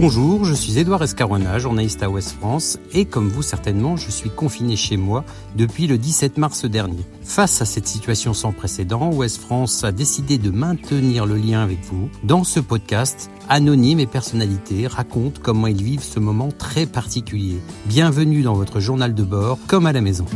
Bonjour, 0.00 0.44
je 0.44 0.54
suis 0.54 0.78
Édouard 0.78 1.02
Escaroina, 1.02 1.58
journaliste 1.58 2.04
à 2.04 2.08
Ouest 2.08 2.36
France, 2.38 2.78
et 2.92 3.04
comme 3.04 3.28
vous 3.28 3.42
certainement, 3.42 3.96
je 3.96 4.12
suis 4.12 4.30
confiné 4.30 4.76
chez 4.76 4.96
moi 4.96 5.24
depuis 5.56 5.88
le 5.88 5.98
17 5.98 6.38
mars 6.38 6.64
dernier. 6.66 7.04
Face 7.24 7.60
à 7.62 7.64
cette 7.64 7.88
situation 7.88 8.32
sans 8.32 8.52
précédent, 8.52 9.10
Ouest 9.12 9.40
France 9.40 9.82
a 9.82 9.90
décidé 9.90 10.38
de 10.38 10.52
maintenir 10.52 11.26
le 11.26 11.34
lien 11.34 11.64
avec 11.64 11.80
vous. 11.82 12.08
Dans 12.22 12.44
ce 12.44 12.60
podcast, 12.60 13.28
anonymes 13.48 13.98
et 13.98 14.06
personnalités 14.06 14.86
racontent 14.86 15.40
comment 15.42 15.66
ils 15.66 15.82
vivent 15.82 16.04
ce 16.04 16.20
moment 16.20 16.50
très 16.56 16.86
particulier. 16.86 17.58
Bienvenue 17.86 18.42
dans 18.42 18.54
votre 18.54 18.78
journal 18.78 19.16
de 19.16 19.24
bord, 19.24 19.58
comme 19.66 19.86
à 19.86 19.92
la 19.92 20.00
maison. 20.00 20.26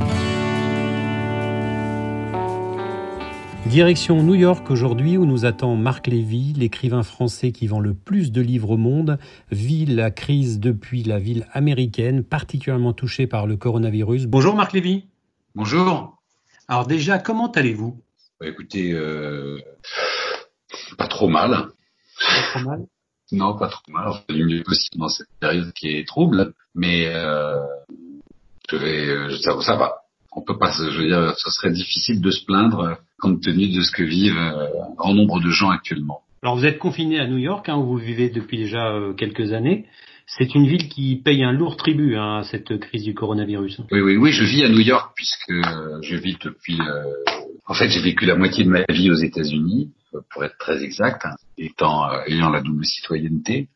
Direction 3.73 4.23
New 4.23 4.34
York 4.34 4.70
aujourd'hui 4.70 5.16
où 5.16 5.25
nous 5.25 5.46
attend 5.46 5.76
Marc 5.76 6.07
Lévy, 6.07 6.53
l'écrivain 6.53 7.03
français 7.03 7.53
qui 7.53 7.67
vend 7.67 7.81
le 7.81 7.95
plus 7.95 8.31
de 8.31 8.43
livres 8.43 8.72
au 8.72 8.76
monde, 8.76 9.18
vit 9.50 9.86
la 9.86 10.11
crise 10.11 10.61
depuis 10.61 11.03
la 11.04 11.18
ville 11.18 11.46
américaine 11.54 12.22
particulièrement 12.22 12.93
touchée 12.93 13.26
par 13.26 13.46
le 13.46 13.57
coronavirus. 13.57 14.26
Bonjour 14.26 14.54
Marc 14.57 14.75
Lévy. 14.75 15.07
Bonjour. 15.54 16.18
Alors 16.68 16.86
déjà, 16.86 17.18
comment 17.18 17.50
allez-vous? 17.50 17.98
Bah, 18.39 18.46
Écoutez, 18.46 18.93
euh, 18.93 19.58
pas 20.98 21.09
trop 21.09 21.29
mal. 21.29 21.68
Pas 22.20 22.43
trop 22.53 22.68
mal? 22.68 22.81
Non, 23.32 23.57
pas 23.57 23.68
trop 23.68 23.90
mal. 23.90 24.09
Enfin, 24.09 24.23
du 24.29 24.45
mieux 24.45 24.62
possible 24.62 25.00
dans 25.00 25.09
cette 25.09 25.31
période 25.40 25.73
qui 25.73 25.96
est 25.96 26.07
trouble, 26.07 26.53
mais 26.75 27.07
euh, 27.07 27.57
je 28.70 28.76
vais, 28.76 29.09
euh, 29.09 29.39
ça, 29.39 29.59
ça 29.62 29.76
va 29.76 30.01
on 30.35 30.43
peut 30.43 30.59
pas, 30.59 30.72
je 30.72 30.99
veux 30.99 31.07
dire, 31.07 31.35
ce 31.36 31.50
serait 31.50 31.71
difficile 31.71 32.20
de 32.20 32.31
se 32.31 32.45
plaindre 32.45 32.81
euh, 32.81 32.95
compte 33.20 33.42
tenu 33.42 33.69
de 33.69 33.83
ce 33.83 33.92
que 33.92 34.03
vivent 34.03 34.39
euh, 34.39 34.67
un 34.91 34.95
grand 34.95 35.14
nombre 35.14 35.41
de 35.41 35.50
gens 35.50 35.70
actuellement. 35.70 36.23
Alors 36.42 36.56
vous 36.56 36.64
êtes 36.64 36.78
confiné 36.78 37.20
à 37.20 37.27
New 37.27 37.39
York, 37.39 37.69
hein, 37.69 37.77
où 37.77 37.84
vous 37.84 37.98
vivez 37.98 38.31
depuis 38.31 38.59
déjà 38.59 38.89
euh, 38.89 39.12
quelques 39.12 39.53
années. 39.53 39.87
C'est 40.27 40.55
une 40.55 40.67
ville 40.67 40.89
qui 40.89 41.17
paye 41.17 41.45
un 41.45 41.53
lourd 41.53 41.77
tribut 41.77 42.17
hein, 42.17 42.39
à 42.39 42.43
cette 42.45 42.79
crise 42.81 43.05
du 43.05 43.15
coronavirus. 43.15 43.81
Oui, 43.91 44.01
oui, 44.01 44.17
oui, 44.17 44.33
je 44.33 44.45
vis 44.45 44.65
à 44.65 44.69
New 44.69 44.81
York 44.81 45.12
puisque 45.15 45.53
je 45.53 46.17
vis 46.17 46.39
depuis. 46.43 46.78
En 47.67 47.75
fait, 47.75 47.91
j'ai 47.91 48.01
vécu 48.01 48.25
la 48.25 48.37
moitié 48.37 48.65
de 48.65 48.71
ma 48.71 48.84
vie 48.89 49.11
aux 49.11 49.17
États-Unis, 49.17 49.91
pour 50.31 50.45
être 50.45 50.56
très 50.59 50.83
exact, 50.83 51.27
hein, 51.27 51.34
étant 51.59 52.09
ayant 52.27 52.51
la 52.51 52.61
double 52.61 52.84
citoyenneté. 52.84 53.69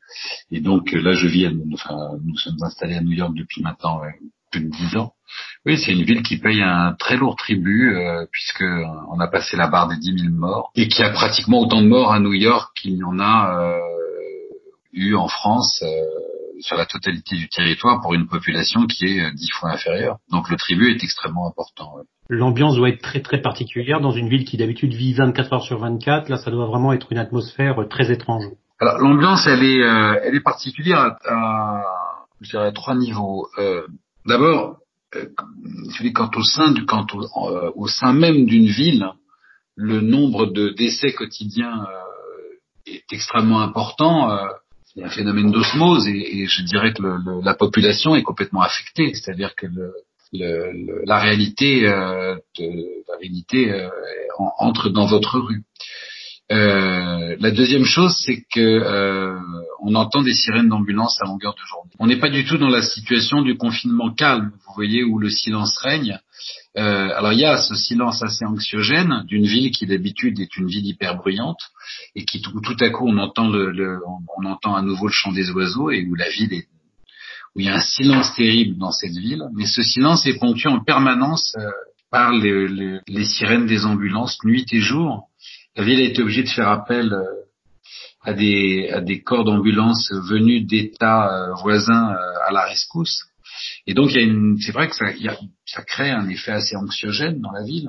Et 0.50 0.60
donc 0.60 0.92
là, 0.92 1.12
je 1.12 1.26
vis. 1.26 1.46
À, 1.46 1.50
enfin, 1.74 2.16
nous 2.24 2.36
sommes 2.36 2.62
installés 2.62 2.94
à 2.94 3.02
New 3.02 3.12
York 3.12 3.34
depuis 3.34 3.62
maintenant 3.62 4.00
plus 4.50 4.62
de 4.62 4.70
dix 4.70 4.96
ans. 4.96 5.12
Oui, 5.66 5.78
c'est 5.78 5.92
une 5.92 6.04
ville 6.04 6.22
qui 6.22 6.38
paye 6.38 6.62
un 6.62 6.94
très 6.96 7.16
lourd 7.16 7.34
tribut 7.34 7.96
euh, 7.96 8.24
puisque 8.30 8.62
on 9.10 9.18
a 9.18 9.26
passé 9.26 9.56
la 9.56 9.66
barre 9.66 9.88
des 9.88 9.96
10 9.96 10.20
000 10.20 10.32
morts 10.32 10.70
et 10.76 10.86
qui 10.86 11.02
a 11.02 11.10
pratiquement 11.10 11.58
autant 11.58 11.82
de 11.82 11.88
morts 11.88 12.12
à 12.12 12.20
New 12.20 12.34
York 12.34 12.70
qu'il 12.80 12.94
y 12.94 13.02
en 13.02 13.18
a 13.18 13.58
euh, 13.58 13.78
eu 14.92 15.16
en 15.16 15.26
France 15.26 15.82
euh, 15.82 15.88
sur 16.60 16.76
la 16.76 16.86
totalité 16.86 17.34
du 17.34 17.48
territoire 17.48 18.00
pour 18.00 18.14
une 18.14 18.28
population 18.28 18.86
qui 18.86 19.06
est 19.06 19.34
dix 19.34 19.50
fois 19.50 19.70
inférieure. 19.70 20.18
Donc 20.30 20.50
le 20.50 20.56
tribut 20.56 20.92
est 20.92 21.02
extrêmement 21.02 21.48
important. 21.48 21.96
L'ambiance 22.28 22.76
doit 22.76 22.88
être 22.88 23.02
très 23.02 23.20
très 23.20 23.42
particulière 23.42 24.00
dans 24.00 24.12
une 24.12 24.28
ville 24.28 24.44
qui 24.44 24.56
d'habitude 24.56 24.94
vit 24.94 25.14
24 25.14 25.52
heures 25.52 25.64
sur 25.64 25.80
24. 25.80 26.28
Là, 26.28 26.36
ça 26.36 26.52
doit 26.52 26.66
vraiment 26.66 26.92
être 26.92 27.10
une 27.10 27.18
atmosphère 27.18 27.76
très 27.90 28.12
étrange. 28.12 28.44
Alors 28.78 28.98
l'ambiance, 28.98 29.46
elle 29.48 29.64
est, 29.64 29.80
elle 29.80 30.34
est 30.34 30.44
particulière 30.44 30.98
à, 30.98 31.18
à, 31.26 31.82
je 32.40 32.50
dirais, 32.50 32.68
à 32.68 32.72
trois 32.72 32.94
niveaux. 32.94 33.48
D'abord, 34.24 34.78
euh, 35.14 35.26
quant 36.14 36.30
au 36.34 36.42
sein 36.42 36.72
du, 36.72 36.84
quant 36.84 37.06
au, 37.14 37.48
euh, 37.48 37.70
au 37.74 37.86
sein 37.86 38.12
même 38.12 38.46
d'une 38.46 38.66
ville, 38.66 39.06
le 39.74 40.00
nombre 40.00 40.46
de 40.46 40.70
décès 40.70 41.12
quotidiens 41.12 41.84
euh, 41.84 42.92
est 42.92 43.12
extrêmement 43.12 43.60
important. 43.60 44.30
Euh, 44.30 44.46
il 44.94 45.04
un 45.04 45.10
phénomène 45.10 45.50
d'osmose 45.50 46.08
et, 46.08 46.46
je 46.46 46.62
dirais 46.62 46.94
que 46.94 47.02
le, 47.02 47.18
le, 47.18 47.44
la 47.44 47.52
population 47.52 48.16
est 48.16 48.22
complètement 48.22 48.62
affectée, 48.62 49.12
c'est-à-dire 49.12 49.54
que 49.54 49.66
le, 49.66 49.92
la 51.04 51.18
réalité, 51.18 51.82
de, 51.82 53.04
la 53.06 53.16
réalité 53.20 53.88
entre 54.58 54.88
dans 54.88 55.04
votre 55.04 55.38
rue. 55.38 55.64
Euh, 56.52 57.36
la 57.40 57.50
deuxième 57.50 57.84
chose, 57.84 58.16
c'est 58.24 58.44
que 58.52 58.60
euh, 58.60 59.38
on 59.82 59.94
entend 59.96 60.22
des 60.22 60.34
sirènes 60.34 60.68
d'ambulance 60.68 61.20
à 61.20 61.26
longueur 61.26 61.54
de 61.54 61.66
journée. 61.66 61.90
On 61.98 62.06
n'est 62.06 62.20
pas 62.20 62.30
du 62.30 62.44
tout 62.44 62.56
dans 62.56 62.68
la 62.68 62.82
situation 62.82 63.42
du 63.42 63.56
confinement 63.56 64.12
calme, 64.12 64.52
vous 64.52 64.74
voyez, 64.74 65.02
où 65.02 65.18
le 65.18 65.28
silence 65.28 65.76
règne. 65.78 66.20
Euh, 66.76 67.10
alors 67.16 67.32
il 67.32 67.40
y 67.40 67.44
a 67.44 67.56
ce 67.56 67.74
silence 67.74 68.22
assez 68.22 68.44
anxiogène 68.44 69.24
d'une 69.26 69.46
ville 69.46 69.72
qui 69.72 69.86
d'habitude 69.86 70.38
est 70.38 70.56
une 70.56 70.68
ville 70.68 70.86
hyper 70.86 71.16
bruyante 71.16 71.58
et 72.14 72.24
qui 72.24 72.40
tout, 72.40 72.60
tout 72.60 72.76
à 72.80 72.90
coup 72.90 73.08
on 73.08 73.18
entend 73.18 73.48
le, 73.48 73.72
le 73.72 73.98
on, 74.36 74.44
entend 74.44 74.76
à 74.76 74.82
nouveau 74.82 75.06
le 75.06 75.12
chant 75.12 75.32
des 75.32 75.50
oiseaux 75.50 75.90
et 75.90 76.04
où 76.04 76.14
la 76.14 76.28
ville 76.28 76.52
est 76.52 76.68
où 77.54 77.60
il 77.60 77.66
y 77.66 77.68
a 77.70 77.76
un 77.76 77.80
silence 77.80 78.34
terrible 78.36 78.76
dans 78.76 78.92
cette 78.92 79.16
ville, 79.16 79.42
mais 79.54 79.64
ce 79.64 79.82
silence 79.82 80.26
est 80.26 80.38
ponctué 80.38 80.68
en 80.68 80.84
permanence 80.84 81.54
euh, 81.58 81.70
par 82.10 82.30
les, 82.32 83.00
les 83.08 83.24
sirènes 83.24 83.66
des 83.66 83.86
ambulances 83.86 84.38
nuit 84.44 84.66
et 84.70 84.80
jour 84.80 85.28
la 85.76 85.84
ville 85.84 86.00
a 86.00 86.04
été 86.04 86.22
obligée 86.22 86.42
de 86.42 86.48
faire 86.48 86.68
appel 86.68 87.12
euh, 87.12 87.46
à 88.26 88.32
des, 88.32 88.90
à 88.92 89.00
des 89.00 89.22
corps 89.22 89.44
d'ambulance 89.44 90.12
venus 90.12 90.66
d'États 90.66 91.32
euh, 91.32 91.54
voisins 91.62 92.12
euh, 92.12 92.48
à 92.48 92.52
la 92.52 92.62
rescousse. 92.62 93.22
Et 93.86 93.94
donc, 93.94 94.10
c'est 94.10 94.72
vrai 94.72 94.88
que 94.88 94.96
ça 94.96 95.82
crée 95.82 96.10
un 96.10 96.28
effet 96.28 96.50
assez 96.52 96.76
anxiogène 96.76 97.40
dans 97.40 97.52
la 97.52 97.62
ville, 97.62 97.88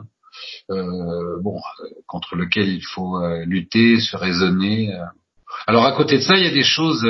euh, 0.69 1.41
bon, 1.41 1.59
contre 2.05 2.35
lequel 2.35 2.69
il 2.69 2.83
faut 2.83 3.19
lutter, 3.45 3.99
se 3.99 4.15
raisonner. 4.15 4.95
Alors, 5.65 5.85
à 5.85 5.91
côté 5.91 6.17
de 6.17 6.21
ça, 6.21 6.37
il 6.37 6.43
y 6.43 6.47
a 6.47 6.53
des 6.53 6.63
choses 6.63 7.05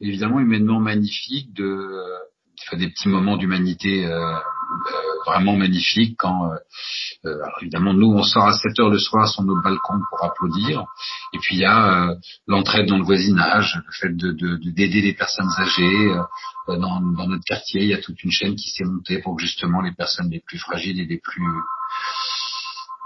évidemment 0.00 0.40
humainement 0.40 0.80
magnifiques, 0.80 1.52
de, 1.54 2.02
enfin, 2.66 2.78
des 2.78 2.88
petits 2.88 3.08
moments 3.08 3.36
d'humanité 3.36 4.08
vraiment 5.26 5.56
magnifiques 5.56 6.16
quand 6.18 6.50
euh, 7.26 7.42
alors 7.42 7.58
évidemment, 7.60 7.94
nous, 7.94 8.08
on 8.08 8.22
sort 8.22 8.46
à 8.46 8.52
7 8.52 8.78
heures 8.80 8.90
le 8.90 8.98
soir 8.98 9.28
sur 9.28 9.42
nos 9.42 9.60
balcons 9.60 10.00
pour 10.10 10.24
applaudir. 10.24 10.84
Et 11.32 11.38
puis 11.38 11.56
il 11.56 11.60
y 11.60 11.64
a 11.64 12.10
euh, 12.10 12.14
l'entraide 12.46 12.86
dans 12.86 12.98
le 12.98 13.04
voisinage, 13.04 13.80
le 13.86 13.92
fait 13.92 14.16
de 14.16 14.32
d'aider 14.70 15.00
les 15.00 15.14
personnes 15.14 15.50
âgées. 15.58 16.12
Euh, 16.12 16.22
dans, 16.66 17.00
notre 17.00 17.44
quartier, 17.44 17.82
il 17.82 17.88
y 17.88 17.94
a 17.94 18.00
toute 18.00 18.22
une 18.22 18.30
chaîne 18.30 18.56
qui 18.56 18.70
s'est 18.70 18.84
montée 18.84 19.20
pour 19.20 19.38
justement 19.38 19.82
les 19.82 19.92
personnes 19.92 20.30
les 20.30 20.40
plus 20.40 20.58
fragiles 20.58 20.98
et 20.98 21.04
les 21.04 21.18
plus 21.18 21.46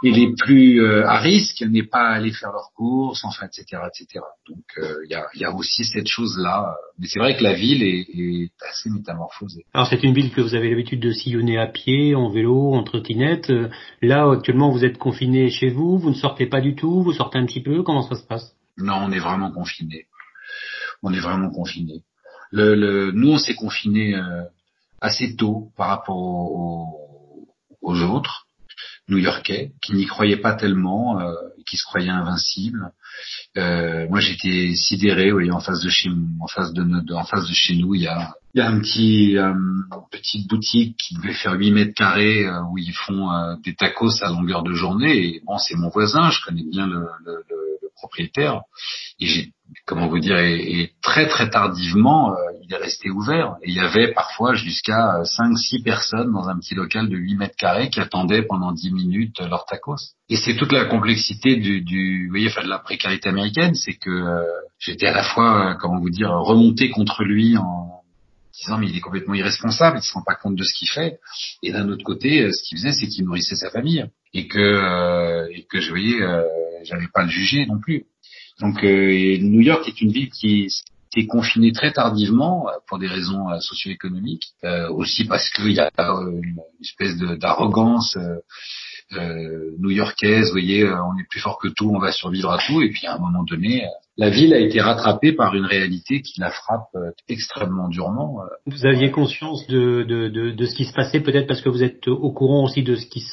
et 0.04 0.12
les 0.12 0.32
plus 0.34 0.80
euh, 0.80 1.06
à 1.06 1.18
risque 1.18 1.60
n'est 1.62 1.82
pas 1.82 2.10
aller 2.10 2.32
faire 2.32 2.52
leurs 2.52 2.70
courses, 2.74 3.24
enfin, 3.24 3.46
etc., 3.46 3.82
etc. 3.88 4.24
Donc, 4.48 4.64
euh, 4.78 4.94
il 5.04 5.10
y, 5.10 5.14
a, 5.14 5.26
y, 5.34 5.44
a, 5.44 5.52
aussi 5.52 5.84
cette 5.84 6.06
chose-là. 6.06 6.76
Mais 6.98 7.08
c'est 7.08 7.18
vrai 7.18 7.36
que 7.36 7.42
la 7.42 7.54
ville 7.54 7.82
est, 7.82 8.06
est, 8.14 8.50
assez 8.70 8.90
métamorphosée. 8.90 9.64
Alors, 9.74 9.88
c'est 9.88 10.02
une 10.04 10.14
ville 10.14 10.32
que 10.32 10.40
vous 10.40 10.54
avez 10.54 10.70
l'habitude 10.70 11.00
de 11.00 11.10
sillonner 11.10 11.58
à 11.58 11.66
pied, 11.66 12.14
en 12.14 12.30
vélo, 12.30 12.74
en 12.74 12.84
trottinette. 12.84 13.52
Là, 14.00 14.30
actuellement, 14.30 14.70
vous 14.70 14.84
êtes 14.84 14.98
confiné 14.98 15.50
chez 15.50 15.70
vous, 15.70 15.98
vous 15.98 16.10
ne 16.10 16.14
sortez 16.14 16.46
pas 16.46 16.60
du 16.60 16.76
tout, 16.76 17.02
vous 17.02 17.12
sortez 17.12 17.38
un 17.38 17.46
petit 17.46 17.62
peu. 17.62 17.82
Comment 17.82 18.02
ça 18.02 18.14
se 18.14 18.26
passe? 18.26 18.54
Non, 18.76 18.98
on 19.02 19.10
est 19.10 19.18
vraiment 19.18 19.50
confiné. 19.50 20.06
On 21.02 21.12
est 21.12 21.20
vraiment 21.20 21.50
confiné. 21.50 22.02
Le, 22.52 22.74
le, 22.76 23.10
nous, 23.10 23.32
on 23.32 23.38
s'est 23.38 23.54
confiné 23.54 24.14
euh, 24.14 24.44
assez 25.00 25.34
tôt 25.34 25.70
par 25.76 25.88
rapport 25.88 26.16
aux, 26.16 27.48
aux 27.82 28.02
autres 28.02 28.47
new-yorkais 29.08 29.72
qui 29.82 29.94
n'y 29.94 30.06
croyaient 30.06 30.36
pas 30.36 30.54
tellement, 30.54 31.20
euh, 31.20 31.32
qui 31.66 31.76
se 31.76 31.84
croyaient 31.84 32.10
invincibles. 32.10 32.90
Euh, 33.56 34.06
moi, 34.08 34.20
j'étais 34.20 34.74
sidéré. 34.74 35.32
Oui, 35.32 35.50
en 35.50 35.60
face 35.60 35.82
de 35.82 35.88
chez, 35.88 36.10
en 36.40 36.46
face 36.46 36.72
de, 36.72 37.12
en 37.14 37.24
face 37.24 37.46
de 37.46 37.54
chez 37.54 37.76
nous, 37.76 37.94
il 37.94 38.02
y 38.02 38.06
a, 38.06 38.34
il 38.54 38.58
y 38.58 38.60
a 38.60 38.68
un 38.68 38.80
petit, 38.80 39.36
euh, 39.36 39.52
petite 40.10 40.48
boutique 40.48 40.96
qui 40.96 41.14
devait 41.14 41.34
faire 41.34 41.52
8 41.52 41.70
mètres 41.72 41.94
carrés 41.94 42.46
euh, 42.46 42.62
où 42.70 42.78
ils 42.78 42.92
font 42.92 43.30
euh, 43.30 43.56
des 43.64 43.74
tacos 43.74 44.22
à 44.22 44.28
longueur 44.28 44.62
de 44.62 44.72
journée. 44.72 45.26
Et 45.26 45.42
bon, 45.46 45.58
c'est 45.58 45.76
mon 45.76 45.88
voisin, 45.88 46.30
je 46.30 46.40
connais 46.44 46.64
bien 46.64 46.86
le, 46.86 47.06
le, 47.24 47.44
le 47.82 47.88
propriétaire. 47.96 48.62
Et 49.20 49.26
j'ai, 49.26 49.52
comment 49.86 50.08
vous 50.08 50.20
dire, 50.20 50.38
et, 50.38 50.80
et 50.80 50.92
très 51.02 51.28
très 51.28 51.50
tardivement, 51.50 52.34
il 52.68 52.74
est 52.74 52.78
resté 52.78 53.10
ouvert. 53.10 53.56
Et 53.62 53.70
il 53.70 53.74
y 53.74 53.80
avait 53.80 54.12
parfois 54.12 54.54
jusqu'à 54.54 55.22
5-6 55.22 55.82
personnes 55.82 56.32
dans 56.32 56.48
un 56.48 56.58
petit 56.58 56.74
local 56.74 57.08
de 57.08 57.16
8 57.16 57.36
mètres 57.36 57.56
carrés 57.56 57.90
qui 57.90 58.00
attendaient 58.00 58.42
pendant 58.42 58.72
10 58.72 58.92
minutes 58.92 59.40
leur 59.40 59.64
tacos. 59.64 60.14
Et 60.28 60.36
c'est 60.36 60.56
toute 60.56 60.72
la 60.72 60.84
complexité 60.84 61.56
du, 61.56 61.80
du 61.80 62.26
vous 62.26 62.30
voyez, 62.30 62.48
enfin, 62.48 62.62
de 62.62 62.68
la 62.68 62.78
précarité 62.78 63.28
américaine, 63.28 63.74
c'est 63.74 63.94
que 63.94 64.10
euh, 64.10 64.44
j'étais 64.78 65.06
à 65.06 65.14
la 65.14 65.22
fois, 65.22 65.70
euh, 65.70 65.74
comment 65.80 65.98
vous 65.98 66.10
dire, 66.10 66.30
remonté 66.30 66.90
contre 66.90 67.24
lui 67.24 67.56
en 67.56 67.98
disant 68.58 68.78
mais 68.78 68.88
il 68.88 68.96
est 68.96 69.00
complètement 69.00 69.34
irresponsable, 69.34 69.98
il 70.00 70.04
se 70.04 70.12
rend 70.12 70.22
pas 70.22 70.34
compte 70.34 70.56
de 70.56 70.64
ce 70.64 70.74
qu'il 70.74 70.88
fait. 70.88 71.18
Et 71.62 71.72
d'un 71.72 71.88
autre 71.88 72.04
côté, 72.04 72.42
euh, 72.42 72.52
ce 72.52 72.62
qu'il 72.62 72.78
faisait, 72.78 72.92
c'est 72.92 73.06
qu'il 73.06 73.24
nourrissait 73.24 73.56
sa 73.56 73.70
famille 73.70 74.04
et 74.34 74.48
que 74.48 74.58
euh, 74.58 75.48
et 75.52 75.64
que 75.64 75.80
je 75.80 75.90
voyais, 75.90 76.20
euh, 76.20 76.44
j'avais 76.84 77.08
pas 77.12 77.22
le 77.22 77.30
juger 77.30 77.66
non 77.66 77.78
plus. 77.78 78.04
Donc 78.60 78.82
New 78.82 79.60
York 79.60 79.86
est 79.86 80.00
une 80.00 80.10
ville 80.10 80.30
qui 80.30 80.68
est 81.18 81.26
confiné 81.26 81.72
très 81.72 81.92
tardivement 81.92 82.68
euh, 82.68 82.72
pour 82.86 82.98
des 82.98 83.06
raisons 83.06 83.50
euh, 83.50 83.60
socio-économiques, 83.60 84.54
euh, 84.64 84.88
aussi 84.90 85.24
parce 85.24 85.48
qu'il 85.50 85.72
y 85.72 85.80
a 85.80 85.90
une 85.98 86.60
espèce 86.80 87.16
d'arrogance 87.16 88.16
new-yorkaise, 89.78 90.46
vous 90.46 90.52
voyez, 90.52 90.84
on 90.86 91.18
est 91.18 91.26
plus 91.30 91.40
fort 91.40 91.58
que 91.58 91.68
tout, 91.68 91.90
on 91.94 91.98
va 91.98 92.12
survivre 92.12 92.50
à 92.50 92.58
tout, 92.58 92.82
et 92.82 92.90
puis 92.90 93.06
à 93.06 93.14
un 93.14 93.18
moment 93.18 93.42
donné, 93.42 93.86
la 94.18 94.30
ville 94.30 94.52
a 94.52 94.58
été 94.58 94.80
rattrapée 94.80 95.32
par 95.32 95.54
une 95.54 95.64
réalité 95.64 96.22
qui 96.22 96.40
la 96.40 96.50
frappe 96.50 96.88
euh, 96.96 97.12
extrêmement 97.28 97.88
durement. 97.88 98.40
Euh. 98.42 98.46
Vous 98.66 98.84
aviez 98.84 99.12
conscience 99.12 99.66
de, 99.68 100.02
de, 100.02 100.28
de, 100.28 100.50
de 100.50 100.64
ce 100.66 100.74
qui 100.74 100.84
se 100.84 100.92
passait, 100.92 101.20
peut-être 101.20 101.46
parce 101.46 101.62
que 101.62 101.68
vous 101.68 101.84
êtes 101.84 102.08
au 102.08 102.32
courant 102.32 102.64
aussi 102.64 102.82
de 102.82 102.96
ce 102.96 103.06
qui 103.06 103.24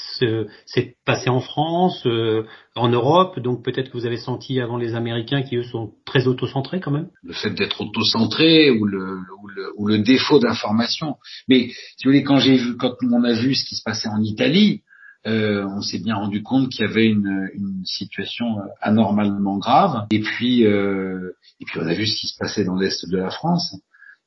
s'est 0.67 0.95
passé 1.03 1.29
en 1.31 1.39
France, 1.39 2.05
euh, 2.05 2.43
en 2.75 2.89
Europe, 2.89 3.39
donc 3.39 3.63
peut-être 3.63 3.89
que 3.89 3.97
vous 3.97 4.05
avez 4.05 4.17
senti 4.17 4.61
avant 4.61 4.77
les 4.77 4.93
Américains 4.93 5.41
qui 5.41 5.55
eux 5.55 5.63
sont 5.63 5.91
très 6.05 6.27
autocentrés 6.27 6.79
quand 6.79 6.91
même. 6.91 7.09
Le 7.23 7.33
fait 7.33 7.51
d'être 7.51 7.81
autocentré 7.81 8.69
ou 8.69 8.85
le, 8.85 9.17
ou 9.41 9.47
le, 9.47 9.73
ou 9.77 9.87
le 9.87 9.99
défaut 9.99 10.39
d'information. 10.39 11.15
Mais 11.47 11.69
si 11.69 12.05
vous 12.05 12.11
voulez, 12.11 12.23
quand 12.23 12.37
j'ai 12.37 12.57
vu, 12.57 12.77
quand 12.77 12.93
on 13.11 13.23
a 13.23 13.33
vu 13.33 13.55
ce 13.55 13.65
qui 13.67 13.75
se 13.75 13.83
passait 13.83 14.09
en 14.09 14.21
Italie, 14.21 14.81
euh, 15.27 15.66
on 15.68 15.81
s'est 15.81 16.00
bien 16.00 16.16
rendu 16.16 16.44
compte 16.44 16.69
qu'il 16.69 16.86
y 16.86 16.88
avait 16.88 17.07
une, 17.07 17.50
une, 17.54 17.83
situation 17.86 18.60
euh, 18.60 18.63
anormalement 18.81 19.57
grave. 19.57 20.06
Et 20.12 20.19
puis, 20.19 20.66
euh, 20.66 21.31
et 21.60 21.66
puis 21.66 21.80
on 21.80 21.88
a 21.88 21.94
vu 21.94 22.06
ce 22.06 22.19
qui 22.19 22.27
se 22.27 22.38
passait 22.38 22.63
dans 22.63 22.75
l'est 22.75 23.10
de 23.10 23.18
la 23.18 23.31
France. 23.31 23.75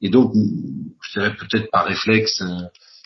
Et 0.01 0.11
donc, 0.11 0.33
je 0.35 1.13
dirais 1.13 1.35
peut-être 1.35 1.71
par 1.71 1.87
réflexe 1.87 2.43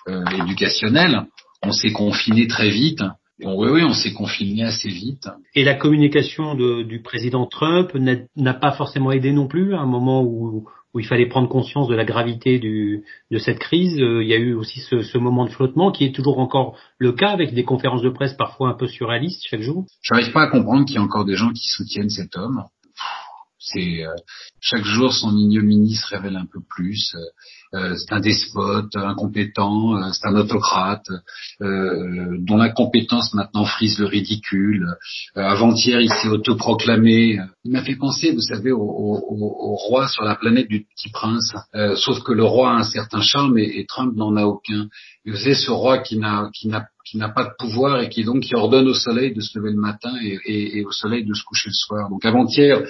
euh, 0.08 0.24
éducationnel, 0.42 1.26
on 1.62 1.72
s'est 1.72 1.92
confiné 1.92 2.46
très 2.46 2.70
vite. 2.70 3.02
oui, 3.40 3.68
oui, 3.70 3.82
on 3.82 3.94
s'est 3.94 4.12
confiné 4.12 4.64
assez 4.64 4.88
vite. 4.88 5.28
Et 5.54 5.64
la 5.64 5.74
communication 5.74 6.54
de, 6.54 6.82
du 6.82 7.02
président 7.02 7.46
Trump 7.46 7.92
n'a 7.94 8.54
pas 8.54 8.72
forcément 8.72 9.12
aidé 9.12 9.32
non 9.32 9.48
plus 9.48 9.74
à 9.74 9.80
un 9.80 9.86
moment 9.86 10.22
où, 10.22 10.66
où 10.94 11.00
il 11.00 11.06
fallait 11.06 11.26
prendre 11.26 11.48
conscience 11.48 11.88
de 11.88 11.94
la 11.94 12.04
gravité 12.04 12.58
de 12.58 13.38
cette 13.38 13.58
crise. 13.58 14.00
Euh, 14.00 14.22
il 14.22 14.28
y 14.28 14.34
a 14.34 14.38
eu 14.38 14.54
aussi 14.54 14.80
ce, 14.80 15.02
ce, 15.02 15.18
moment 15.18 15.44
de 15.44 15.50
flottement 15.50 15.90
qui 15.90 16.04
est 16.04 16.14
toujours 16.14 16.38
encore 16.38 16.76
le 16.98 17.12
cas 17.12 17.30
avec 17.30 17.54
des 17.54 17.64
conférences 17.64 18.02
de 18.02 18.10
presse 18.10 18.34
parfois 18.34 18.68
un 18.68 18.74
peu 18.74 18.86
surréalistes 18.86 19.42
chaque 19.48 19.62
jour. 19.62 19.86
Je 20.02 20.14
n'arrive 20.14 20.32
pas 20.32 20.42
à 20.42 20.50
comprendre 20.50 20.84
qu'il 20.84 20.96
y 20.96 20.98
a 20.98 21.02
encore 21.02 21.24
des 21.24 21.36
gens 21.36 21.50
qui 21.50 21.66
soutiennent 21.66 22.10
cet 22.10 22.36
homme. 22.36 22.64
C'est 23.64 24.04
euh, 24.04 24.14
chaque 24.60 24.84
jour 24.84 25.12
son 25.12 25.36
ignominie 25.36 25.94
se 25.94 26.08
révèle 26.08 26.36
un 26.36 26.46
peu 26.46 26.60
plus. 26.68 27.14
Euh, 27.74 27.96
c'est 27.96 28.12
un 28.12 28.20
despote, 28.20 28.94
incompétent, 28.94 29.96
euh, 29.96 30.10
c'est 30.12 30.28
un 30.28 30.36
autocrate 30.36 31.08
euh, 31.62 32.36
dont 32.40 32.58
l'incompétence 32.58 33.32
maintenant 33.32 33.64
frise 33.64 33.98
le 33.98 34.06
ridicule. 34.06 34.86
Avant-hier, 35.34 36.00
il 36.00 36.10
s'est 36.10 36.28
autoproclamé. 36.28 37.38
Il 37.64 37.72
m'a 37.72 37.82
fait 37.82 37.96
penser, 37.96 38.32
vous 38.32 38.42
savez, 38.42 38.72
au, 38.72 39.74
roi 39.88 40.06
sur 40.06 40.22
la 40.22 40.34
planète 40.34 40.68
du 40.68 40.84
Petit 40.84 41.10
Prince. 41.10 41.54
sauf 41.96 42.22
que 42.22 42.32
le 42.32 42.44
roi 42.44 42.72
a 42.72 42.74
un 42.74 42.82
certain 42.82 43.22
charme 43.22 43.58
et, 43.58 43.86
Trump 43.88 44.14
n'en 44.16 44.36
a 44.36 44.44
aucun. 44.44 44.88
Vous 45.24 45.36
savez, 45.36 45.54
ce 45.54 45.70
roi 45.70 45.98
qui 45.98 46.18
n'a 46.18 46.50
qui 46.54 46.68
n'a 46.68 46.86
qui 47.04 47.16
n'a 47.16 47.28
pas 47.28 47.44
de 47.44 47.50
pouvoir 47.58 48.00
et 48.00 48.08
qui 48.08 48.24
donc 48.24 48.42
qui 48.42 48.54
ordonne 48.54 48.86
au 48.86 48.94
soleil 48.94 49.34
de 49.34 49.40
se 49.40 49.58
lever 49.58 49.70
le 49.70 49.80
matin 49.80 50.12
et 50.46 50.84
au 50.84 50.92
soleil 50.92 51.24
de 51.24 51.34
se 51.34 51.42
coucher 51.44 51.70
le 51.70 51.74
soir. 51.74 52.10
Donc 52.10 52.24
avant-hier, 52.24 52.82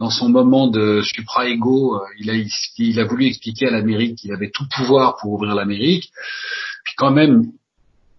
dans 0.00 0.10
son 0.10 0.28
moment 0.28 0.66
de 0.66 1.02
supra-ego, 1.02 1.96
euh, 1.96 2.00
il 2.18 2.30
a, 2.30 2.34
il 2.78 3.00
a 3.00 3.04
voulu 3.04 3.26
expliquer 3.26 3.68
à 3.68 3.70
l'Amérique 3.70 4.18
qu'il 4.18 4.32
avait 4.32 4.50
tout 4.50 4.66
pouvoir 4.74 5.16
pour 5.20 5.32
ouvrir 5.32 5.54
l'Amérique. 5.54 6.10
Puis 6.84 6.94
quand 6.96 7.12
même, 7.12 7.44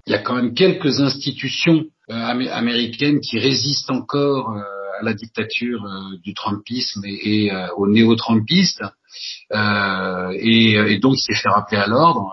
il 0.07 0.11
y 0.11 0.15
a 0.15 0.19
quand 0.19 0.35
même 0.35 0.53
quelques 0.53 1.01
institutions 1.01 1.85
euh, 2.09 2.47
américaines 2.51 3.19
qui 3.19 3.39
résistent 3.39 3.91
encore 3.91 4.51
euh, 4.51 4.61
à 4.99 5.03
la 5.03 5.13
dictature 5.13 5.83
du 6.23 6.33
Trumpisme 6.33 7.01
et, 7.03 7.51
aux 7.75 7.85
néo-Trumpistes. 7.85 8.81
Et, 9.51 10.99
donc 11.01 11.15
il 11.17 11.21
s'est 11.21 11.35
fait 11.35 11.49
rappeler 11.49 11.77
à 11.77 11.87
l'ordre, 11.87 12.31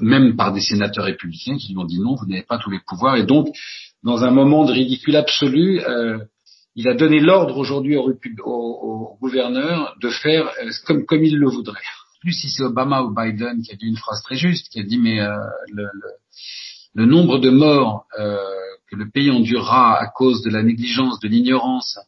même 0.00 0.36
par 0.36 0.52
des 0.52 0.60
sénateurs 0.60 1.06
républicains 1.06 1.56
qui 1.56 1.72
lui 1.72 1.78
ont 1.78 1.84
dit 1.84 1.98
non, 1.98 2.14
vous 2.14 2.26
n'avez 2.26 2.44
pas 2.44 2.58
tous 2.58 2.70
les 2.70 2.78
pouvoirs. 2.86 3.16
Et 3.16 3.24
donc, 3.24 3.48
dans 4.04 4.22
un 4.22 4.30
moment 4.30 4.64
de 4.64 4.70
ridicule 4.70 5.16
absolu, 5.16 5.80
il 6.74 6.88
a 6.88 6.94
donné 6.94 7.20
l'ordre 7.20 7.56
aujourd'hui 7.56 7.96
au, 7.96 8.12
au, 8.44 9.18
gouverneur 9.20 9.96
de 10.00 10.08
faire 10.08 10.48
euh, 10.62 10.70
comme, 10.86 11.04
comme 11.04 11.24
il 11.24 11.36
le 11.36 11.48
voudrait. 11.48 11.80
Plus 12.20 12.32
si 12.32 12.50
c'est 12.50 12.62
Obama 12.62 13.02
ou 13.02 13.14
Biden 13.14 13.62
qui 13.62 13.72
a 13.72 13.76
dit 13.76 13.86
une 13.86 13.96
phrase 13.96 14.22
très 14.22 14.36
juste, 14.36 14.68
qui 14.70 14.80
a 14.80 14.82
dit 14.82 14.98
mais 14.98 15.20
euh, 15.20 15.36
le, 15.72 15.84
le, 15.84 16.10
le, 16.94 17.06
nombre 17.06 17.38
de 17.38 17.50
morts 17.50 18.04
euh, 18.18 18.36
que 18.90 18.96
le 18.96 19.10
pays 19.10 19.30
endurera 19.30 19.98
à 19.98 20.06
cause 20.06 20.42
de 20.42 20.50
la 20.50 20.62
négligence, 20.62 21.18
de 21.20 21.28
l'ignorance, 21.28 21.98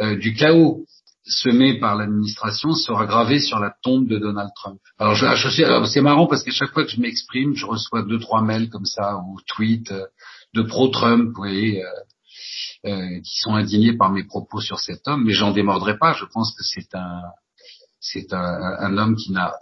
euh, 0.00 0.16
du 0.16 0.34
chaos 0.34 0.84
semé 1.26 1.78
par 1.78 1.96
l'administration 1.96 2.74
sera 2.74 3.06
gravé 3.06 3.38
sur 3.38 3.58
la 3.58 3.74
tombe 3.82 4.06
de 4.06 4.18
Donald 4.18 4.50
Trump. 4.54 4.78
Alors, 4.98 5.14
je, 5.14 5.26
je 5.34 5.84
c'est 5.86 6.02
marrant 6.02 6.26
parce 6.26 6.42
qu'à 6.42 6.50
chaque 6.50 6.72
fois 6.72 6.84
que 6.84 6.90
je 6.90 7.00
m'exprime, 7.00 7.54
je 7.54 7.64
reçois 7.64 8.02
deux 8.02 8.18
trois 8.18 8.42
mails 8.42 8.68
comme 8.68 8.84
ça 8.84 9.16
ou 9.16 9.38
tweets 9.46 9.90
euh, 9.92 10.04
de 10.54 10.62
pro-Trump, 10.62 11.28
vous 11.28 11.42
voyez. 11.42 11.82
Euh, 12.86 13.18
qui 13.20 13.38
sont 13.38 13.54
indignés 13.54 13.96
par 13.96 14.12
mes 14.12 14.24
propos 14.24 14.60
sur 14.60 14.78
cet 14.78 15.08
homme, 15.08 15.24
mais 15.24 15.32
j'en 15.32 15.52
démordrai 15.52 15.96
pas. 15.96 16.12
Je 16.12 16.26
pense 16.26 16.54
que 16.54 16.62
c'est 16.62 16.94
un 16.94 17.22
c'est 17.98 18.34
un, 18.34 18.44
un, 18.78 18.98
homme 18.98 19.16
qui 19.16 19.32
n'a 19.32 19.54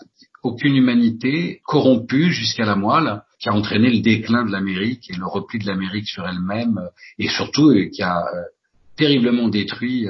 aucune 0.43 0.75
humanité, 0.75 1.61
corrompu 1.65 2.33
jusqu'à 2.33 2.65
la 2.65 2.75
moelle, 2.75 3.23
qui 3.39 3.49
a 3.49 3.53
entraîné 3.53 3.93
le 3.93 4.01
déclin 4.01 4.45
de 4.45 4.51
l'Amérique 4.51 5.09
et 5.09 5.15
le 5.15 5.25
repli 5.25 5.61
de 5.61 5.69
l'Amérique 5.69 6.09
sur 6.09 6.27
elle-même, 6.27 6.81
et 7.17 7.29
surtout 7.29 7.71
euh, 7.71 7.89
qui 7.95 8.03
a 8.03 8.23
euh, 8.23 8.43
terriblement 8.97 9.47
détruit 9.47 10.09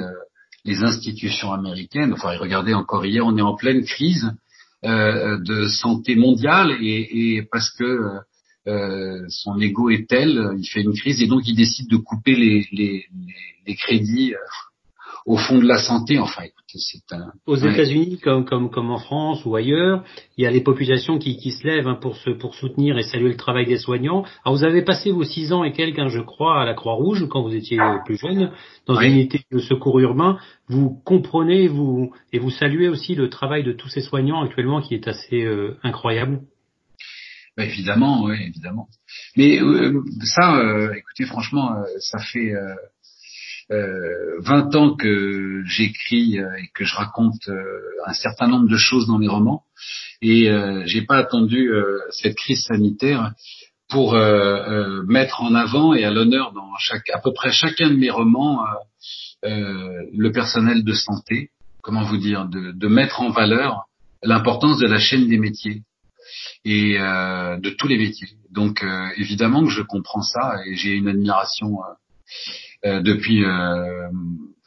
les 0.65 0.83
institutions 0.83 1.53
américaines. 1.53 2.13
Enfin, 2.13 2.35
regardez 2.39 2.73
encore 2.73 3.05
hier, 3.05 3.23
on 3.23 3.37
est 3.37 3.43
en 3.43 3.55
pleine 3.55 3.85
crise 3.85 4.31
de 4.83 5.67
santé 5.67 6.15
mondiale 6.15 6.71
et, 6.81 7.35
et 7.35 7.43
parce 7.43 7.69
que 7.77 8.21
euh, 8.67 9.25
son 9.27 9.59
ego 9.59 9.89
est 9.89 10.07
tel, 10.07 10.53
il 10.57 10.65
fait 10.65 10.81
une 10.81 10.93
crise 10.93 11.21
et 11.21 11.27
donc 11.27 11.41
il 11.47 11.55
décide 11.55 11.89
de 11.89 11.97
couper 11.97 12.35
les, 12.35 12.65
les, 12.71 13.05
les, 13.67 13.75
crédits 13.75 14.33
euh, 14.33 14.37
au 15.25 15.35
fond 15.35 15.57
de 15.59 15.65
la 15.65 15.77
santé. 15.79 16.17
Enfin, 16.17 16.43
écoutez, 16.43 16.77
c'est 16.77 17.13
un. 17.13 17.33
Aux 17.45 17.57
États-Unis, 17.57 18.19
comme, 18.23 18.45
comme, 18.45 18.69
comme 18.69 18.89
en 18.89 18.99
France 18.99 19.43
ou 19.45 19.57
ailleurs, 19.57 20.05
il 20.37 20.45
y 20.45 20.47
a 20.47 20.51
les 20.51 20.61
populations 20.61 21.17
qui, 21.17 21.35
qui 21.35 21.51
se 21.51 21.67
lèvent 21.67 21.89
hein, 21.89 21.97
pour, 21.99 22.15
se, 22.15 22.29
pour 22.29 22.55
soutenir 22.55 22.97
et 22.97 23.03
saluer 23.03 23.29
le 23.29 23.35
travail 23.35 23.65
des 23.65 23.77
soignants. 23.77 24.23
Alors, 24.45 24.57
vous 24.57 24.63
avez 24.63 24.81
passé 24.81 25.11
vos 25.11 25.25
six 25.25 25.51
ans 25.51 25.65
et 25.65 25.73
quelques, 25.73 25.99
hein, 25.99 26.07
je 26.07 26.21
crois, 26.21 26.61
à 26.61 26.65
la 26.65 26.73
Croix-Rouge 26.73 27.27
quand 27.29 27.41
vous 27.41 27.53
étiez 27.53 27.77
plus 28.05 28.15
jeune, 28.15 28.51
dans 28.87 28.97
une 28.99 29.11
unité 29.11 29.41
de 29.51 29.59
secours 29.59 29.99
urbain. 29.99 30.37
Vous 30.69 31.01
comprenez 31.03 31.67
vous 31.67 32.13
et 32.31 32.39
vous 32.39 32.49
saluez 32.49 32.87
aussi 32.87 33.13
le 33.13 33.29
travail 33.29 33.63
de 33.63 33.73
tous 33.73 33.89
ces 33.89 34.01
soignants 34.01 34.41
actuellement 34.41 34.81
qui 34.81 34.93
est 34.93 35.09
assez 35.09 35.43
euh, 35.43 35.77
incroyable. 35.83 36.39
Bah, 37.55 37.65
évidemment, 37.65 38.23
oui, 38.23 38.35
évidemment. 38.41 38.87
Mais 39.37 39.61
euh, 39.61 40.01
ça, 40.23 40.57
euh, 40.57 40.91
écoutez, 40.93 41.25
franchement, 41.25 41.75
euh, 41.75 41.83
ça 41.99 42.17
fait 42.17 42.51
euh, 43.69 44.39
20 44.39 44.75
ans 44.75 44.95
que 44.95 45.63
j'écris 45.65 46.37
et 46.37 46.69
que 46.73 46.83
je 46.83 46.95
raconte 46.95 47.49
un 48.05 48.13
certain 48.13 48.47
nombre 48.47 48.67
de 48.67 48.77
choses 48.77 49.07
dans 49.07 49.17
mes 49.17 49.27
romans, 49.29 49.63
et 50.21 50.49
j'ai 50.85 51.01
pas 51.03 51.17
attendu 51.17 51.71
cette 52.11 52.35
crise 52.35 52.65
sanitaire 52.65 53.33
pour 53.89 54.13
mettre 55.07 55.41
en 55.41 55.55
avant 55.55 55.93
et 55.93 56.03
à 56.03 56.11
l'honneur 56.11 56.51
dans 56.51 56.69
chaque, 56.77 57.09
à 57.09 57.19
peu 57.19 57.33
près 57.33 57.51
chacun 57.51 57.89
de 57.89 57.95
mes 57.95 58.11
romans 58.11 58.59
le 59.43 60.29
personnel 60.31 60.83
de 60.83 60.93
santé. 60.93 61.49
Comment 61.81 62.03
vous 62.03 62.17
dire, 62.17 62.45
de, 62.45 62.73
de 62.73 62.87
mettre 62.87 63.21
en 63.21 63.29
valeur 63.29 63.85
l'importance 64.21 64.77
de 64.77 64.87
la 64.87 64.99
chaîne 64.99 65.27
des 65.29 65.39
métiers 65.39 65.83
et 66.65 66.97
euh, 66.99 67.57
de 67.57 67.69
tous 67.69 67.87
les 67.87 67.97
métiers. 67.97 68.29
Donc 68.51 68.83
euh, 68.83 69.07
évidemment 69.17 69.63
que 69.63 69.69
je 69.69 69.81
comprends 69.81 70.21
ça 70.21 70.55
et 70.65 70.75
j'ai 70.75 70.91
une 70.91 71.07
admiration 71.07 71.79
euh, 72.85 73.01
depuis. 73.01 73.43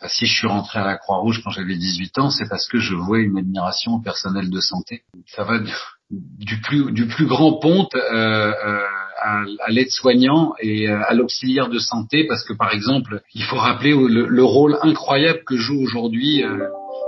si 0.06 0.26
je 0.26 0.34
suis 0.38 0.46
rentré 0.46 0.78
à 0.78 0.84
la 0.84 0.96
Croix-Rouge 0.96 1.42
quand 1.42 1.50
j'avais 1.50 1.76
18 1.76 2.18
ans, 2.18 2.30
c'est 2.30 2.48
parce 2.48 2.68
que 2.68 2.78
je 2.78 2.94
vois 2.94 3.18
une 3.18 3.38
admiration 3.38 3.94
au 3.94 4.00
personnel 4.00 4.50
de 4.50 4.60
santé. 4.60 5.02
Ça 5.26 5.44
va 5.44 5.58
du 6.10 6.60
plus 6.60 6.92
du 6.92 7.06
plus 7.06 7.26
grand 7.26 7.54
ponte 7.58 7.94
à, 7.94 8.52
à 9.22 9.70
l'aide-soignant 9.70 10.54
et 10.60 10.88
à 10.88 11.12
l'auxiliaire 11.14 11.68
de 11.68 11.78
santé 11.78 12.26
parce 12.28 12.44
que 12.44 12.52
par 12.52 12.72
exemple 12.72 13.22
il 13.34 13.42
faut 13.42 13.56
rappeler 13.56 13.90
le, 13.90 14.26
le 14.28 14.44
rôle 14.44 14.78
incroyable 14.82 15.42
que 15.44 15.56
joue 15.56 15.80
aujourd'hui 15.82 16.44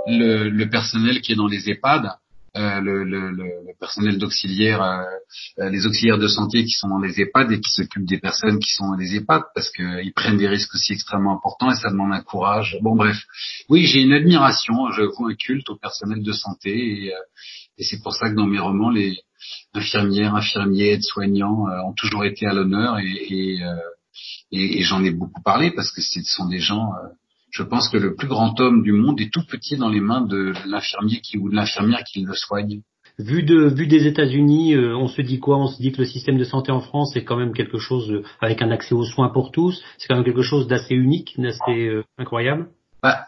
le, 0.07 0.65
personnel 0.65 1.21
qui 1.21 1.33
est 1.33 1.35
dans 1.35 1.47
les 1.47 1.69
EHPAD 1.69 2.09
euh, 2.57 2.79
le, 2.81 3.03
le, 3.03 3.31
le, 3.31 3.45
personnel 3.79 4.17
d'auxiliaire, 4.17 4.81
euh, 4.81 5.03
euh, 5.59 5.69
les 5.69 5.85
auxiliaires 5.85 6.17
de 6.17 6.27
santé 6.27 6.63
qui 6.63 6.71
sont 6.71 6.87
dans 6.87 6.99
les 6.99 7.21
EHPAD 7.21 7.51
et 7.51 7.59
qui 7.59 7.71
s'occupent 7.71 8.07
des 8.07 8.17
personnes 8.19 8.59
qui 8.59 8.71
sont 8.71 8.89
dans 8.89 8.95
les 8.95 9.15
EHPAD 9.15 9.43
parce 9.53 9.69
qu'ils 9.71 10.13
prennent 10.15 10.37
des 10.37 10.47
risques 10.47 10.73
aussi 10.73 10.93
extrêmement 10.93 11.35
importants 11.35 11.71
et 11.71 11.75
ça 11.75 11.89
demande 11.89 12.13
un 12.13 12.21
courage. 12.21 12.77
Bon 12.81 12.95
bref, 12.95 13.17
oui 13.69 13.85
j'ai 13.85 14.01
une 14.01 14.13
admiration, 14.13 14.91
je 14.91 15.03
vois 15.03 15.29
un 15.29 15.35
culte 15.35 15.69
au 15.69 15.75
personnel 15.75 16.23
de 16.23 16.31
santé 16.31 16.69
et, 16.69 17.13
et 17.77 17.83
c'est 17.83 18.01
pour 18.01 18.13
ça 18.13 18.29
que 18.29 18.35
dans 18.35 18.47
mes 18.47 18.59
romans 18.59 18.89
les 18.89 19.17
infirmières, 19.73 20.35
infirmiers, 20.35 20.93
aides-soignants 20.93 21.65
ont 21.85 21.93
toujours 21.93 22.25
été 22.25 22.45
à 22.47 22.53
l'honneur 22.53 22.99
et, 22.99 23.61
et, 24.51 24.79
et 24.79 24.83
j'en 24.83 25.03
ai 25.03 25.11
beaucoup 25.11 25.41
parlé 25.43 25.71
parce 25.71 25.91
que 25.91 26.01
ce 26.01 26.19
sont 26.23 26.47
des 26.47 26.59
gens 26.59 26.91
je 27.51 27.63
pense 27.63 27.89
que 27.89 27.97
le 27.97 28.15
plus 28.15 28.27
grand 28.27 28.59
homme 28.59 28.83
du 28.83 28.91
monde 28.91 29.19
est 29.21 29.31
tout 29.31 29.45
petit 29.45 29.77
dans 29.77 29.89
les 29.89 30.01
mains 30.01 30.21
de 30.21 30.53
l'infirmier 30.67 31.19
qui 31.21 31.37
ou 31.37 31.49
de 31.49 31.55
l'infirmière 31.55 32.03
qui 32.03 32.21
le 32.21 32.33
soigne. 32.33 32.81
Vu, 33.17 33.43
de, 33.43 33.67
vu 33.67 33.85
des 33.87 34.07
États-Unis, 34.07 34.75
euh, 34.75 34.95
on 34.95 35.09
se 35.09 35.21
dit 35.21 35.39
quoi? 35.39 35.57
On 35.57 35.67
se 35.67 35.81
dit 35.81 35.91
que 35.91 35.97
le 35.97 36.05
système 36.05 36.37
de 36.37 36.45
santé 36.45 36.71
en 36.71 36.79
France 36.79 37.15
est 37.17 37.25
quand 37.25 37.35
même 37.35 37.53
quelque 37.53 37.77
chose 37.77 38.09
euh, 38.11 38.23
avec 38.39 38.61
un 38.61 38.71
accès 38.71 38.95
aux 38.95 39.03
soins 39.03 39.29
pour 39.29 39.51
tous. 39.51 39.83
C'est 39.97 40.07
quand 40.07 40.15
même 40.15 40.23
quelque 40.23 40.41
chose 40.41 40.67
d'assez 40.67 40.95
unique, 40.95 41.33
d'assez 41.37 41.87
euh, 41.87 42.03
incroyable. 42.17 42.69
Bah, 43.03 43.25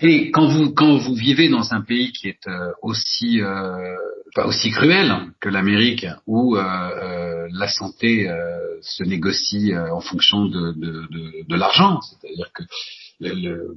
Et 0.00 0.30
quand 0.30 0.46
vous 0.46 0.72
quand 0.74 0.98
vous 0.98 1.14
vivez 1.14 1.48
dans 1.48 1.72
un 1.72 1.80
pays 1.80 2.12
qui 2.12 2.28
est 2.28 2.46
euh, 2.46 2.70
aussi 2.82 3.40
euh, 3.40 3.96
aussi 4.44 4.70
cruel 4.70 5.10
que 5.40 5.48
l'Amérique, 5.48 6.06
où 6.26 6.56
euh, 6.56 7.48
la 7.50 7.68
santé 7.68 8.28
se 8.82 9.02
négocie 9.02 9.72
en 9.74 10.00
fonction 10.00 10.44
de 10.44 10.72
de, 10.72 10.92
de, 11.10 11.48
de 11.48 11.56
l'argent, 11.56 12.00
c'est-à-dire 12.02 12.50
que 12.54 12.62
le, 13.20 13.34
le 13.34 13.76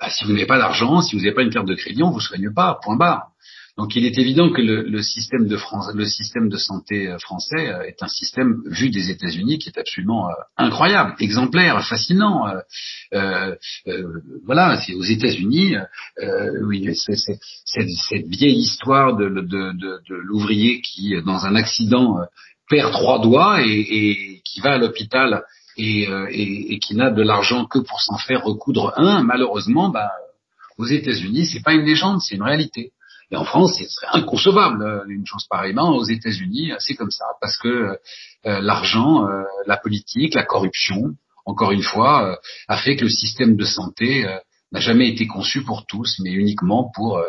bah, 0.00 0.08
si 0.08 0.24
vous 0.24 0.32
n'avez 0.32 0.46
pas 0.46 0.58
d'argent, 0.58 1.02
si 1.02 1.14
vous 1.14 1.22
n'avez 1.22 1.34
pas 1.34 1.42
une 1.42 1.52
carte 1.52 1.68
de 1.68 1.74
crédit, 1.74 2.02
on 2.02 2.10
vous 2.10 2.20
soigne 2.20 2.52
pas. 2.54 2.78
Point 2.82 2.96
barre. 2.96 3.28
Donc 3.76 3.96
il 3.96 4.04
est 4.04 4.18
évident 4.18 4.50
que 4.50 4.60
le, 4.60 5.02
système 5.02 5.46
de 5.46 5.56
France, 5.56 5.86
le 5.94 6.04
système 6.04 6.48
de 6.48 6.56
santé 6.56 7.08
euh, 7.08 7.18
français 7.18 7.68
euh, 7.68 7.82
est 7.82 8.02
un 8.02 8.08
système 8.08 8.60
vu 8.66 8.90
des 8.90 9.10
États-Unis 9.10 9.58
qui 9.58 9.70
est 9.70 9.78
absolument 9.78 10.28
euh, 10.28 10.32
incroyable, 10.56 11.14
exemplaire, 11.18 11.82
fascinant. 11.86 12.46
voilà, 14.44 14.80
c'est 14.80 14.94
aux 14.94 15.02
États-Unis, 15.02 15.76
oui, 16.64 16.94
c'est 16.94 17.38
cette, 17.64 18.26
vieille 18.26 18.58
histoire 18.58 19.16
de, 19.16 19.24
l'ouvrier 20.08 20.80
qui, 20.82 21.14
dans 21.24 21.46
un 21.46 21.54
accident, 21.54 22.18
perd 22.68 22.92
trois 22.92 23.20
doigts 23.20 23.62
et, 23.62 24.42
qui 24.44 24.60
va 24.60 24.72
à 24.72 24.78
l'hôpital 24.78 25.42
et, 25.76 26.78
qui 26.80 26.94
n'a 26.94 27.10
de 27.10 27.22
l'argent 27.22 27.66
que 27.66 27.78
pour 27.78 28.00
s'en 28.00 28.18
faire 28.18 28.42
recoudre 28.44 28.92
un. 28.96 29.22
Malheureusement, 29.22 29.88
bah, 29.88 30.10
aux 30.78 30.86
États-Unis, 30.86 31.46
c'est 31.46 31.62
pas 31.62 31.74
une 31.74 31.84
légende, 31.84 32.20
c'est 32.20 32.36
une 32.36 32.42
réalité. 32.42 32.92
Et 33.30 33.36
en 33.36 33.44
France, 33.44 33.78
ce 33.78 33.84
serait 33.88 34.08
inconcevable 34.12 34.82
euh, 34.82 35.04
une 35.08 35.26
chose 35.26 35.46
pareille. 35.48 35.72
Ben, 35.72 35.84
aux 35.84 36.04
États-Unis, 36.04 36.72
c'est 36.78 36.94
comme 36.94 37.10
ça, 37.10 37.26
parce 37.40 37.56
que 37.58 37.68
euh, 37.68 37.96
l'argent, 38.60 39.26
euh, 39.26 39.44
la 39.66 39.76
politique, 39.76 40.34
la 40.34 40.44
corruption, 40.44 41.14
encore 41.46 41.70
une 41.72 41.82
fois, 41.82 42.38
a 42.68 42.76
fait 42.76 42.96
que 42.96 43.04
le 43.04 43.10
système 43.10 43.56
de 43.56 43.64
santé 43.64 44.24
n'a 44.72 44.78
jamais 44.78 45.08
été 45.08 45.26
conçu 45.26 45.62
pour 45.62 45.84
tous, 45.86 46.20
mais 46.22 46.30
uniquement 46.30 46.92
pour 46.94 47.20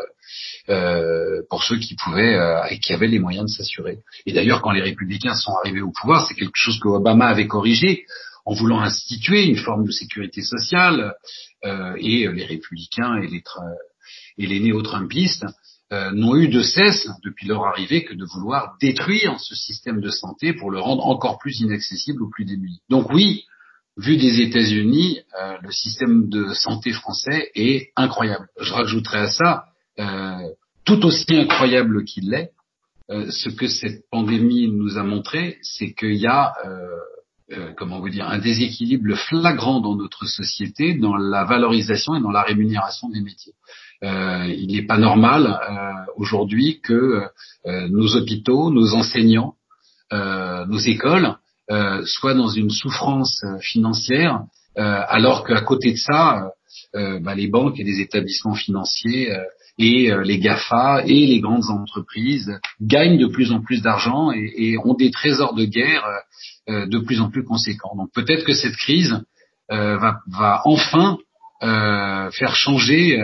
pour 1.50 1.63
ceux 1.63 1.77
qui 1.77 1.95
pouvaient 1.95 2.38
et 2.69 2.77
qui 2.79 2.93
avaient 2.93 3.07
les 3.07 3.19
moyens 3.19 3.45
de 3.45 3.55
s'assurer. 3.55 4.00
Et 4.27 4.33
d'ailleurs, 4.33 4.62
quand 4.62 4.71
les 4.71 4.81
républicains 4.81 5.33
sont 5.33 5.53
arrivés 5.55 5.81
au 5.81 5.91
pouvoir, 5.91 6.27
c'est 6.27 6.36
quelque 6.36 6.51
chose 6.55 6.79
que 6.79 6.89
Obama 6.89 7.27
avait 7.27 7.48
corrigé 7.48 8.05
en 8.51 8.53
voulant 8.53 8.81
instituer 8.81 9.43
une 9.43 9.58
forme 9.58 9.86
de 9.86 9.91
sécurité 9.91 10.41
sociale. 10.41 11.13
et 11.63 12.27
les 12.27 12.46
républicains 12.46 13.22
et 14.38 14.48
les 14.48 14.60
néo-trumpistes 14.60 15.46
euh, 15.93 16.12
n'ont 16.12 16.38
eu 16.38 16.48
de 16.48 16.62
cesse, 16.62 17.10
depuis 17.22 17.48
leur 17.48 17.65
arrivée, 17.65 18.05
que 18.05 18.13
de 18.13 18.24
vouloir 18.24 18.77
détruire 18.79 19.38
ce 19.41 19.55
système 19.55 20.00
de 20.00 20.10
santé 20.10 20.53
pour 20.53 20.72
le 20.72 20.79
rendre 20.79 21.05
encore 21.05 21.38
plus 21.38 21.60
inaccessible 21.60 22.24
aux 22.24 22.29
plus 22.29 22.46
démunis. 22.46 22.79
Donc 22.89 23.12
oui, 23.12 23.43
vu 23.98 24.15
des 24.15 24.39
États-Unis, 24.39 25.20
euh, 25.38 25.58
le 25.62 25.72
système 25.72 26.29
de 26.29 26.53
santé 26.53 26.93
français 26.93 27.51
est 27.55 27.91
incroyable. 27.98 28.48
Je 28.58 28.72
rajouterai 28.72 29.17
à 29.17 29.27
ça, 29.27 29.65
euh, 30.00 30.38
tout 30.86 31.05
aussi 31.05 31.36
incroyable 31.36 32.05
qu'il 32.05 32.29
l'est, 32.29 32.53
ce 33.10 33.50
que 33.50 33.67
cette 33.67 34.10
pandémie 34.10 34.72
nous 34.72 34.98
a 34.98 35.03
montré, 35.03 35.58
c'est 35.63 35.93
qu'il 35.93 36.15
y 36.15 36.27
a 36.27 36.53
comment 37.77 38.00
vous 38.00 38.10
dire, 38.10 38.29
un 38.29 38.39
déséquilibre 38.39 39.15
flagrant 39.15 39.81
dans 39.81 39.96
notre 39.96 40.25
société 40.25 40.93
dans 40.93 41.15
la 41.15 41.43
valorisation 41.43 42.15
et 42.15 42.22
dans 42.22 42.31
la 42.31 42.43
rémunération 42.43 43.10
des 43.10 43.22
métiers. 43.22 43.53
Euh, 44.03 44.48
il 44.48 44.72
n'est 44.75 44.86
pas 44.86 44.98
normal 44.98 45.46
euh, 45.46 46.12
aujourd'hui 46.15 46.79
que 46.81 47.22
euh, 47.67 47.88
nos 47.89 48.15
hôpitaux, 48.15 48.72
nos 48.72 48.93
enseignants, 48.93 49.55
nos 50.13 50.79
écoles 50.79 51.38
soient 52.03 52.34
dans 52.34 52.50
une 52.50 52.70
souffrance 52.70 53.46
financière, 53.62 54.41
alors 54.75 55.46
qu'à 55.46 55.62
côté 55.62 55.93
de 55.93 55.98
ça, 55.98 56.51
bah, 56.93 57.34
les 57.34 57.48
banques 57.48 57.79
et 57.79 57.86
les 57.86 58.01
établissements 58.01 58.55
financiers 58.55 59.31
et 59.78 60.12
les 60.24 60.40
GAFA 60.40 61.04
et 61.06 61.25
les 61.25 61.40
grandes 61.40 61.70
entreprises 61.70 62.51
gagnent 62.82 63.18
de 63.18 63.28
plus 63.28 63.51
en 63.51 63.62
plus 63.62 63.82
d'argent 63.82 64.32
et, 64.32 64.54
et, 64.56 64.78
ont 64.78 64.94
des 64.94 65.12
trésors 65.12 65.54
de 65.56 65.66
guerre 65.66 66.04
de 66.68 67.00
plus 67.00 67.22
en 67.22 67.30
plus 67.30 67.44
conséquents. 67.44 67.96
Donc 67.96 68.12
peut-être 68.13 68.44
que 68.44 68.54
cette 68.54 68.75
crise 68.75 69.24
va, 69.70 70.20
va, 70.28 70.62
enfin 70.66 71.18
faire 71.62 72.56
changer 72.56 73.18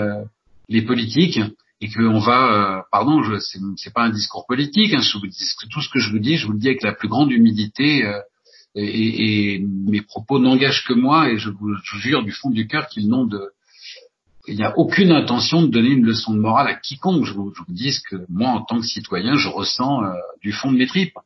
les 0.70 0.82
politiques 0.82 1.39
et 1.80 1.89
qu'on 1.92 2.20
va, 2.20 2.80
euh, 2.80 2.82
pardon, 2.92 3.22
je, 3.24 3.38
c'est, 3.39 3.94
pas 3.94 4.04
un 4.04 4.10
discours 4.10 4.46
politique, 4.48 4.94
hein, 4.94 5.01
je 5.01 5.18
vous 5.18 5.27
dis, 5.27 5.46
tout 5.70 5.82
ce 5.82 5.89
que 5.89 6.00
je 6.00 6.12
vous 6.12 6.20
dis, 6.20 6.38
je 6.38 6.48
vous 6.48 6.54
le 6.54 6.60
dis 6.60 6.68
avec 6.68 6.82
la 6.82 6.94
plus 6.94 7.08
grande 7.08 7.32
humilité 7.32 8.04
euh, 8.06 8.20
et, 8.75 9.56
et, 9.56 9.60
mes 9.60 10.01
propos 10.01 10.39
n'engagent 10.39 10.86
que 10.86 10.94
moi 10.94 11.30
et 11.30 11.38
je 11.38 11.50
vous, 11.50 11.75
jure 12.00 12.24
du 12.24 12.32
fond 12.32 12.50
du 12.50 12.68
cœur 12.68 12.88
qu'ils 12.88 13.08
n'ont 13.08 13.25
de, 13.25 13.42
il 14.48 14.56
n'y 14.56 14.63
a 14.63 14.77
aucune 14.77 15.12
intention 15.12 15.62
de 15.62 15.68
donner 15.68 15.89
une 15.89 16.06
leçon 16.06 16.34
de 16.34 16.39
morale 16.39 16.68
à 16.68 16.75
quiconque. 16.75 17.25
Je 17.25 17.34
vous, 17.34 17.54
dis 17.68 17.98
que 18.10 18.18
moi, 18.30 18.50
en 18.50 18.63
tant 18.63 18.80
que 18.80 18.86
citoyen, 18.86 19.36
je 19.36 19.50
ressens 19.50 20.04
euh, 20.04 20.13
du 20.42 20.51
fond 20.51 20.72
de 20.72 20.77
mes 20.77 20.88
tripes. 20.88 21.18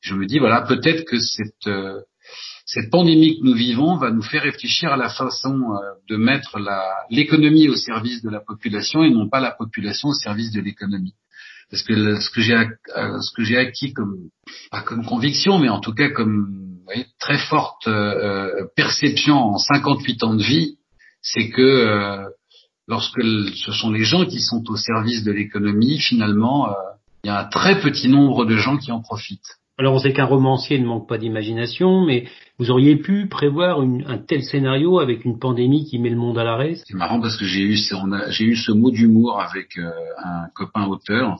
Je 0.00 0.14
me 0.14 0.26
dis 0.26 0.38
voilà, 0.38 0.62
peut-être 0.62 1.04
que 1.04 1.18
cette 1.18 1.68
cette 2.68 2.90
pandémie 2.90 3.38
que 3.38 3.46
nous 3.46 3.54
vivons 3.54 3.96
va 3.96 4.10
nous 4.10 4.22
faire 4.22 4.42
réfléchir 4.42 4.92
à 4.92 4.98
la 4.98 5.08
façon 5.08 5.54
euh, 5.54 5.78
de 6.10 6.16
mettre 6.16 6.58
l'économie 7.08 7.66
au 7.68 7.76
service 7.76 8.22
de 8.22 8.28
la 8.28 8.40
population 8.40 9.02
et 9.02 9.10
non 9.10 9.26
pas 9.26 9.40
la 9.40 9.52
population 9.52 10.10
au 10.10 10.14
service 10.14 10.52
de 10.52 10.60
l'économie. 10.60 11.14
Parce 11.70 11.82
que 11.82 12.20
ce 12.20 12.30
que 12.30 12.42
j'ai 12.42 12.54
euh, 12.54 13.20
ce 13.20 13.56
acquis 13.56 13.94
comme 13.94 14.16
pas 14.70 14.82
comme 14.82 15.04
conviction, 15.06 15.58
mais 15.58 15.70
en 15.70 15.80
tout 15.80 15.94
cas 15.94 16.10
comme 16.10 16.78
très 17.18 17.38
forte 17.38 17.88
euh, 17.88 18.66
perception 18.76 19.36
en 19.36 19.56
58 19.56 20.22
ans 20.24 20.34
de 20.34 20.42
vie, 20.42 20.76
c'est 21.22 21.48
que 21.48 22.28
lorsque 22.88 23.22
ce 23.22 23.72
sont 23.72 23.90
les 23.90 24.04
gens 24.04 24.24
qui 24.24 24.40
sont 24.40 24.64
au 24.68 24.76
service 24.76 25.22
de 25.22 25.32
l'économie, 25.32 25.98
finalement, 25.98 26.74
il 27.22 27.28
y 27.28 27.30
a 27.30 27.40
un 27.40 27.44
très 27.44 27.80
petit 27.80 28.08
nombre 28.08 28.44
de 28.44 28.56
gens 28.56 28.78
qui 28.78 28.90
en 28.90 29.00
profitent. 29.00 29.58
Alors 29.80 29.94
on 29.94 29.98
sait 30.00 30.12
qu'un 30.12 30.24
romancier 30.24 30.80
ne 30.80 30.86
manque 30.86 31.08
pas 31.08 31.18
d'imagination, 31.18 32.04
mais 32.04 32.26
vous 32.58 32.72
auriez 32.72 32.96
pu 32.96 33.28
prévoir 33.28 33.80
un 33.80 34.18
tel 34.18 34.42
scénario 34.42 34.98
avec 34.98 35.24
une 35.24 35.38
pandémie 35.38 35.84
qui 35.84 36.00
met 36.00 36.10
le 36.10 36.16
monde 36.16 36.36
à 36.36 36.42
l'arrêt? 36.42 36.76
C'est 36.84 36.96
marrant 36.96 37.20
parce 37.20 37.36
que 37.36 37.44
j'ai 37.44 37.60
eu, 37.60 37.76
j'ai 38.30 38.44
eu 38.44 38.56
ce 38.56 38.72
mot 38.72 38.90
d'humour 38.90 39.40
avec 39.40 39.78
euh, 39.78 39.88
un 40.24 40.48
copain 40.56 40.86
auteur 40.88 41.36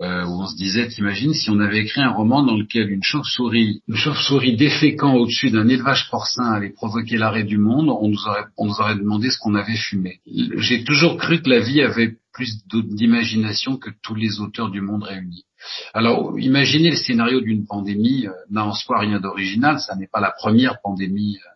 euh, 0.00 0.24
où 0.24 0.42
on 0.42 0.46
se 0.46 0.56
disait, 0.56 0.88
t'imagines 0.88 1.34
si 1.34 1.50
on 1.50 1.60
avait 1.60 1.80
écrit 1.80 2.00
un 2.00 2.12
roman 2.12 2.42
dans 2.42 2.56
lequel 2.56 2.90
une 2.90 3.02
chauve-souris, 3.02 3.82
une 3.86 3.96
chauve-souris 3.96 4.56
déféquant 4.56 5.14
au-dessus 5.14 5.50
d'un 5.50 5.68
élevage 5.68 6.08
porcin 6.10 6.52
allait 6.52 6.70
provoquer 6.70 7.18
l'arrêt 7.18 7.44
du 7.44 7.58
monde, 7.58 7.90
on 7.90 8.08
nous 8.08 8.26
aurait, 8.26 8.44
on 8.56 8.66
nous 8.66 8.80
aurait 8.80 8.96
demandé 8.96 9.30
ce 9.30 9.38
qu'on 9.38 9.54
avait 9.54 9.76
fumé. 9.76 10.20
J'ai 10.56 10.84
toujours 10.84 11.18
cru 11.18 11.42
que 11.42 11.50
la 11.50 11.60
vie 11.60 11.82
avait 11.82 12.16
plus 12.32 12.64
d'imagination 12.66 13.76
que 13.76 13.90
tous 14.02 14.14
les 14.14 14.40
auteurs 14.40 14.70
du 14.70 14.80
monde 14.80 15.02
réunis. 15.02 15.44
Alors, 15.92 16.38
imaginez 16.38 16.90
le 16.90 16.96
scénario 16.96 17.40
d'une 17.40 17.66
pandémie 17.66 18.26
euh, 18.26 18.32
n'a 18.50 18.64
en 18.64 18.72
soi 18.72 19.00
rien 19.00 19.20
d'original. 19.20 19.80
Ça 19.80 19.94
n'est 19.96 20.08
pas 20.10 20.20
la 20.20 20.30
première 20.30 20.80
pandémie 20.82 21.36
euh, 21.36 21.50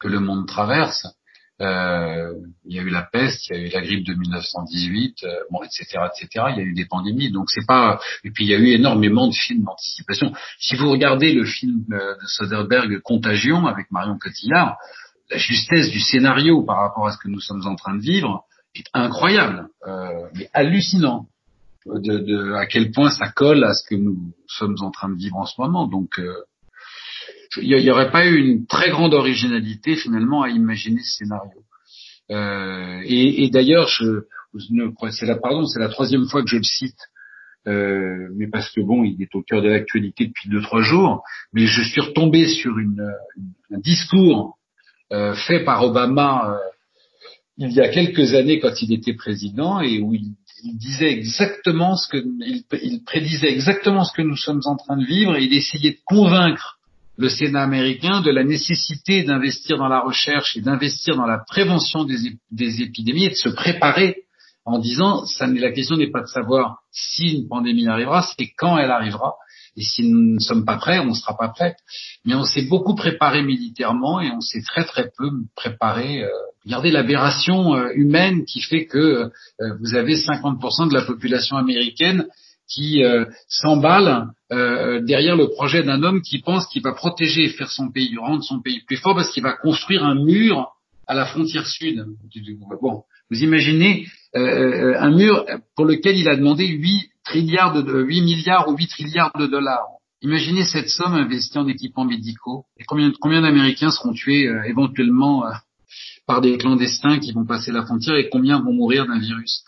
que 0.00 0.08
le 0.08 0.20
monde 0.20 0.46
traverse. 0.46 1.06
Euh, 1.60 2.32
il 2.64 2.74
y 2.74 2.80
a 2.80 2.82
eu 2.82 2.90
la 2.90 3.02
peste, 3.02 3.48
il 3.48 3.56
y 3.56 3.58
a 3.58 3.62
eu 3.66 3.70
la 3.70 3.80
grippe 3.80 4.06
de 4.06 4.14
1918, 4.14 5.24
bon, 5.50 5.62
etc., 5.62 5.84
etc. 6.06 6.46
Il 6.50 6.56
y 6.56 6.60
a 6.60 6.64
eu 6.64 6.74
des 6.74 6.86
pandémies, 6.86 7.30
donc 7.30 7.46
c'est 7.48 7.66
pas. 7.66 8.00
Et 8.24 8.30
puis 8.30 8.44
il 8.44 8.50
y 8.50 8.54
a 8.54 8.58
eu 8.58 8.68
énormément 8.68 9.28
de 9.28 9.34
films 9.34 9.64
d'anticipation. 9.64 10.32
Si 10.58 10.74
vous 10.74 10.90
regardez 10.90 11.32
le 11.32 11.44
film 11.44 11.84
de 11.88 12.16
Soderbergh 12.26 13.00
Contagion 13.02 13.66
avec 13.66 13.90
Marion 13.92 14.18
Cotillard, 14.18 14.76
la 15.30 15.38
justesse 15.38 15.90
du 15.90 16.00
scénario 16.00 16.62
par 16.62 16.78
rapport 16.78 17.06
à 17.06 17.12
ce 17.12 17.18
que 17.18 17.28
nous 17.28 17.40
sommes 17.40 17.66
en 17.66 17.76
train 17.76 17.94
de 17.94 18.02
vivre 18.02 18.44
est 18.74 18.88
incroyable, 18.92 19.68
mais 20.34 20.50
hallucinant 20.52 21.28
de, 21.86 22.18
de, 22.18 22.52
à 22.54 22.66
quel 22.66 22.90
point 22.90 23.10
ça 23.10 23.30
colle 23.30 23.64
à 23.64 23.74
ce 23.74 23.86
que 23.88 23.94
nous 23.94 24.32
sommes 24.46 24.76
en 24.80 24.90
train 24.90 25.08
de 25.08 25.16
vivre 25.16 25.36
en 25.36 25.46
ce 25.46 25.60
moment. 25.60 25.86
Donc, 25.86 26.18
euh, 26.18 26.34
il 27.62 27.76
n'y 27.76 27.90
aurait 27.90 28.10
pas 28.10 28.26
eu 28.26 28.36
une 28.36 28.66
très 28.66 28.90
grande 28.90 29.14
originalité 29.14 29.96
finalement 29.96 30.42
à 30.42 30.48
imaginer 30.48 31.00
ce 31.00 31.18
scénario. 31.18 31.62
Euh, 32.30 33.00
et, 33.04 33.50
d'ailleurs, 33.50 33.88
c'est 33.88 35.26
la 35.26 35.38
c'est 35.66 35.80
la 35.80 35.88
troisième 35.88 36.26
fois 36.26 36.42
que 36.42 36.48
je 36.48 36.56
le 36.56 36.62
cite, 36.62 36.98
euh, 37.66 38.28
mais 38.36 38.48
parce 38.48 38.70
que 38.70 38.80
bon, 38.80 39.04
il 39.04 39.20
est 39.22 39.34
au 39.34 39.42
cœur 39.42 39.62
de 39.62 39.68
l'actualité 39.68 40.26
depuis 40.26 40.48
deux 40.48 40.62
trois 40.62 40.82
jours. 40.82 41.22
Mais 41.52 41.66
je 41.66 41.82
suis 41.82 42.00
retombé 42.00 42.46
sur 42.46 42.78
une, 42.78 43.12
un 43.70 43.78
discours 43.78 44.58
euh, 45.12 45.34
fait 45.34 45.64
par 45.64 45.84
Obama 45.84 46.50
euh, 46.50 46.58
il 47.56 47.72
y 47.72 47.80
a 47.80 47.88
quelques 47.88 48.34
années 48.34 48.58
quand 48.58 48.82
il 48.82 48.92
était 48.92 49.14
président 49.14 49.80
et 49.80 50.00
où 50.00 50.14
il 50.14 50.34
disait 50.76 51.12
exactement 51.12 51.96
ce 51.96 52.08
que 52.08 52.24
il, 52.40 53.04
prédisait 53.04 53.52
exactement 53.52 54.04
ce 54.04 54.12
que 54.12 54.22
nous 54.22 54.36
sommes 54.36 54.62
en 54.64 54.76
train 54.76 54.96
de 54.96 55.04
vivre 55.04 55.36
et 55.36 55.44
il 55.44 55.54
essayait 55.54 55.92
de 55.92 56.00
convaincre 56.04 56.73
le 57.16 57.28
Sénat 57.28 57.62
américain 57.62 58.20
de 58.20 58.30
la 58.30 58.44
nécessité 58.44 59.22
d'investir 59.22 59.78
dans 59.78 59.88
la 59.88 60.00
recherche 60.00 60.56
et 60.56 60.60
d'investir 60.60 61.16
dans 61.16 61.26
la 61.26 61.38
prévention 61.38 62.04
des, 62.04 62.82
épidémies 62.82 63.26
et 63.26 63.30
de 63.30 63.34
se 63.34 63.48
préparer 63.48 64.24
en 64.64 64.78
disant 64.78 65.24
ça 65.26 65.46
la 65.46 65.72
question 65.72 65.96
n'est 65.96 66.10
pas 66.10 66.22
de 66.22 66.26
savoir 66.26 66.78
si 66.90 67.36
une 67.36 67.48
pandémie 67.48 67.86
arrivera, 67.86 68.22
c'est 68.22 68.50
quand 68.56 68.78
elle 68.78 68.90
arrivera 68.90 69.34
Et 69.76 69.82
si 69.82 70.08
nous 70.08 70.34
ne 70.34 70.38
sommes 70.40 70.64
pas 70.64 70.76
prêts, 70.76 70.98
on 70.98 71.06
ne 71.06 71.14
sera 71.14 71.36
pas 71.36 71.48
prêts. 71.48 71.76
Mais 72.24 72.34
on 72.34 72.44
s'est 72.44 72.66
beaucoup 72.66 72.94
préparé 72.94 73.42
militairement 73.42 74.20
et 74.20 74.30
on 74.30 74.40
s'est 74.40 74.62
très 74.62 74.84
très 74.84 75.10
peu 75.16 75.30
préparé. 75.54 76.24
Euh, 76.24 76.28
regardez 76.64 76.90
l'aberration 76.90 77.74
euh, 77.74 77.90
humaine 77.94 78.44
qui 78.44 78.60
fait 78.60 78.86
que 78.86 78.98
euh, 78.98 79.28
vous 79.80 79.94
avez 79.94 80.16
50% 80.16 80.88
de 80.88 80.94
la 80.94 81.02
population 81.02 81.56
américaine 81.56 82.26
qui 82.68 83.04
euh, 83.04 83.24
s'emballe 83.48 84.28
derrière 85.02 85.34
le 85.34 85.48
projet 85.48 85.82
d'un 85.82 86.04
homme 86.04 86.22
qui 86.22 86.38
pense 86.38 86.68
qu'il 86.68 86.80
va 86.80 86.92
protéger 86.92 87.46
et 87.46 87.48
faire 87.48 87.72
son 87.72 87.90
pays, 87.90 88.16
rendre 88.16 88.44
son 88.44 88.60
pays 88.60 88.82
plus 88.86 88.96
fort 88.96 89.16
parce 89.16 89.32
qu'il 89.32 89.42
va 89.42 89.54
construire 89.54 90.04
un 90.04 90.14
mur 90.14 90.68
à 91.08 91.14
la 91.14 91.26
frontière 91.26 91.66
sud. 91.66 92.04
Bon, 92.80 93.02
vous 93.32 93.42
imaginez 93.42 94.06
un 94.34 95.10
mur 95.10 95.44
pour 95.74 95.86
lequel 95.86 96.16
il 96.16 96.28
a 96.28 96.36
demandé 96.36 96.68
8 96.68 97.10
trilliards 97.24 97.82
de 97.82 98.02
8 98.02 98.20
milliards 98.20 98.68
ou 98.68 98.76
8 98.76 98.86
trilliards 98.86 99.32
de 99.36 99.46
dollars. 99.46 99.88
Imaginez 100.24 100.64
cette 100.64 100.88
somme 100.88 101.12
investie 101.12 101.58
en 101.58 101.68
équipements 101.68 102.06
médicaux. 102.06 102.64
Et 102.78 102.84
combien, 102.84 103.12
combien 103.20 103.42
d'Américains 103.42 103.90
seront 103.90 104.14
tués 104.14 104.48
euh, 104.48 104.62
éventuellement 104.64 105.46
euh, 105.46 105.50
par 106.26 106.40
des 106.40 106.56
clandestins 106.56 107.18
qui 107.18 107.32
vont 107.32 107.44
passer 107.44 107.70
la 107.72 107.84
frontière 107.84 108.16
et 108.16 108.30
combien 108.30 108.58
vont 108.60 108.72
mourir 108.72 109.06
d'un 109.06 109.18
virus 109.18 109.64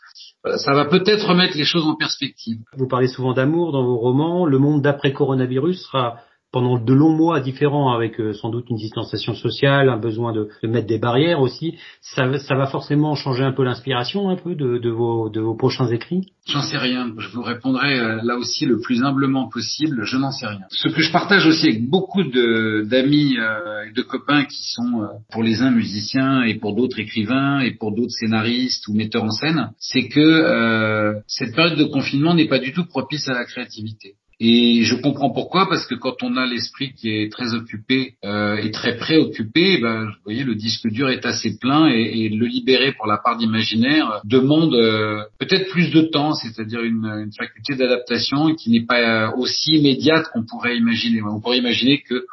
ça 0.57 0.73
va 0.73 0.85
peut-être 0.85 1.29
remettre 1.29 1.57
les 1.57 1.65
choses 1.65 1.87
en 1.87 1.97
perspective. 1.97 2.59
Vous 2.77 2.87
parlez 2.87 3.09
souvent 3.09 3.33
d'amour 3.33 3.73
dans 3.73 3.85
vos 3.85 3.97
romans. 3.97 4.47
Le 4.47 4.59
monde 4.59 4.83
d'après 4.83 5.13
coronavirus 5.13 5.83
sera 5.83 6.21
pendant 6.57 6.79
de 6.79 6.95
longs 6.95 7.15
mois 7.15 7.41
différents, 7.41 7.93
avec 7.93 8.19
euh, 8.19 8.33
sans 8.33 8.49
doute 8.49 8.71
une 8.71 8.79
distanciation 8.79 9.35
sociale, 9.35 9.91
un 9.91 9.99
besoin 9.99 10.33
de, 10.33 10.49
de 10.63 10.69
mettre 10.69 10.87
des 10.87 10.97
barrières 10.97 11.43
aussi, 11.43 11.75
ça, 12.01 12.39
ça, 12.39 12.55
va 12.55 12.65
forcément 12.65 13.15
changer 13.15 13.43
un 13.43 13.53
peu 13.53 13.63
l'inspiration 13.63 14.31
un 14.31 14.37
peu 14.37 14.55
de, 14.55 14.79
de, 14.79 14.89
vos, 14.89 15.29
de 15.29 15.39
vos 15.39 15.55
prochains 15.55 15.89
écrits? 15.89 16.33
J'en 16.47 16.63
sais 16.63 16.79
rien. 16.79 17.13
Je 17.19 17.29
vous 17.29 17.43
répondrai 17.43 17.99
euh, 18.01 18.23
là 18.23 18.37
aussi 18.39 18.65
le 18.65 18.81
plus 18.81 19.03
humblement 19.03 19.51
possible. 19.51 20.05
Je 20.05 20.17
n'en 20.17 20.31
sais 20.31 20.47
rien. 20.47 20.63
Ce 20.71 20.89
que 20.89 21.03
je 21.03 21.13
partage 21.13 21.45
aussi 21.47 21.69
avec 21.69 21.91
beaucoup 21.91 22.23
d'amis 22.25 23.37
euh, 23.39 23.91
et 23.91 23.93
de 23.93 24.01
copains 24.01 24.47
qui 24.47 24.63
sont 24.63 25.07
pour 25.31 25.43
les 25.43 25.61
uns 25.61 25.71
musiciens 25.71 26.41
et 26.41 26.55
pour 26.55 26.75
d'autres 26.75 26.99
écrivains 26.99 27.61
et 27.61 27.73
pour 27.73 27.95
d'autres 27.95 28.15
scénaristes 28.19 28.89
ou 28.89 28.95
metteurs 28.95 29.25
en 29.25 29.31
scène, 29.31 29.73
c'est 29.79 30.09
que 30.09 31.21
cette 31.27 31.55
période 31.55 31.79
de 31.79 31.85
confinement 31.85 32.33
n'est 32.33 32.49
pas 32.49 32.61
du 32.61 32.73
tout 32.73 32.87
propice 32.87 33.29
à 33.29 33.35
la 33.35 33.45
créativité. 33.45 34.15
Et 34.39 34.83
je 34.85 34.95
comprends 34.97 35.31
pourquoi, 35.31 35.67
parce 35.67 35.87
que 35.87 35.95
quand 35.95 36.23
on 36.23 36.37
a 36.37 36.45
l'esprit 36.45 36.93
qui 36.93 37.09
est 37.11 37.33
très 37.33 37.55
occupé 37.55 38.17
euh, 38.23 38.57
et 38.57 38.71
très 38.71 38.99
préoccupé, 38.99 39.79
ben, 39.79 40.05
vous 40.05 40.23
voyez, 40.25 40.45
le 40.45 40.55
disque 40.55 40.87
dur 40.89 41.09
est 41.09 41.25
assez 41.25 41.59
plein 41.59 41.87
et, 41.87 42.29
le 42.29 42.47
libérer 42.47 42.93
pour 42.93 43.07
la 43.07 43.17
part 43.17 43.39
d'imaginaire 43.39 44.21
demande 44.25 44.75
euh, 44.75 45.23
peut-être 45.39 45.71
plus 45.71 45.91
de 45.91 46.03
temps, 46.03 46.35
c'est-à-dire 46.35 46.83
une, 46.83 47.07
une, 47.07 47.33
faculté 47.33 47.77
d'adaptation 47.77 48.55
qui 48.55 48.71
n'est 48.71 48.85
pas 48.85 49.33
aussi 49.37 49.77
immédiate 49.77 50.27
qu'on 50.33 50.45
pourrait 50.45 50.77
imaginer. 50.77 51.23
On 51.23 51.41
pourrait 51.41 51.59
imaginer 51.59 52.03
que 52.03 52.27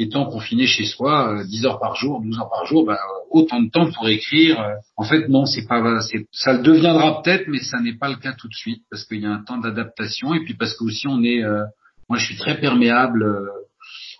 étant 0.00 0.24
confiné 0.24 0.66
chez 0.66 0.86
soi, 0.86 1.42
10 1.44 1.64
euh, 1.64 1.68
heures 1.68 1.78
par 1.78 1.94
jour, 1.94 2.20
12 2.22 2.38
heures 2.38 2.50
par 2.50 2.64
jour, 2.66 2.86
ben, 2.86 2.96
autant 3.30 3.60
de 3.60 3.70
temps 3.70 3.90
pour 3.90 4.08
écrire. 4.08 4.58
Euh, 4.58 4.74
en 4.96 5.04
fait, 5.04 5.28
non, 5.28 5.44
c'est 5.44 5.66
pas, 5.66 6.00
ça 6.32 6.54
le 6.54 6.62
deviendra 6.62 7.22
peut-être, 7.22 7.44
mais 7.48 7.58
ça 7.58 7.80
n'est 7.80 7.96
pas 7.96 8.08
le 8.08 8.16
cas 8.16 8.32
tout 8.32 8.48
de 8.48 8.54
suite 8.54 8.82
parce 8.90 9.04
qu'il 9.04 9.20
y 9.20 9.26
a 9.26 9.30
un 9.30 9.44
temps 9.44 9.58
d'adaptation 9.58 10.34
et 10.34 10.40
puis 10.40 10.54
parce 10.54 10.74
que 10.74 10.84
aussi 10.84 11.06
on 11.06 11.22
est, 11.22 11.44
euh, 11.44 11.64
moi 12.08 12.18
je 12.18 12.24
suis 12.24 12.36
très 12.36 12.58
perméable 12.58 13.48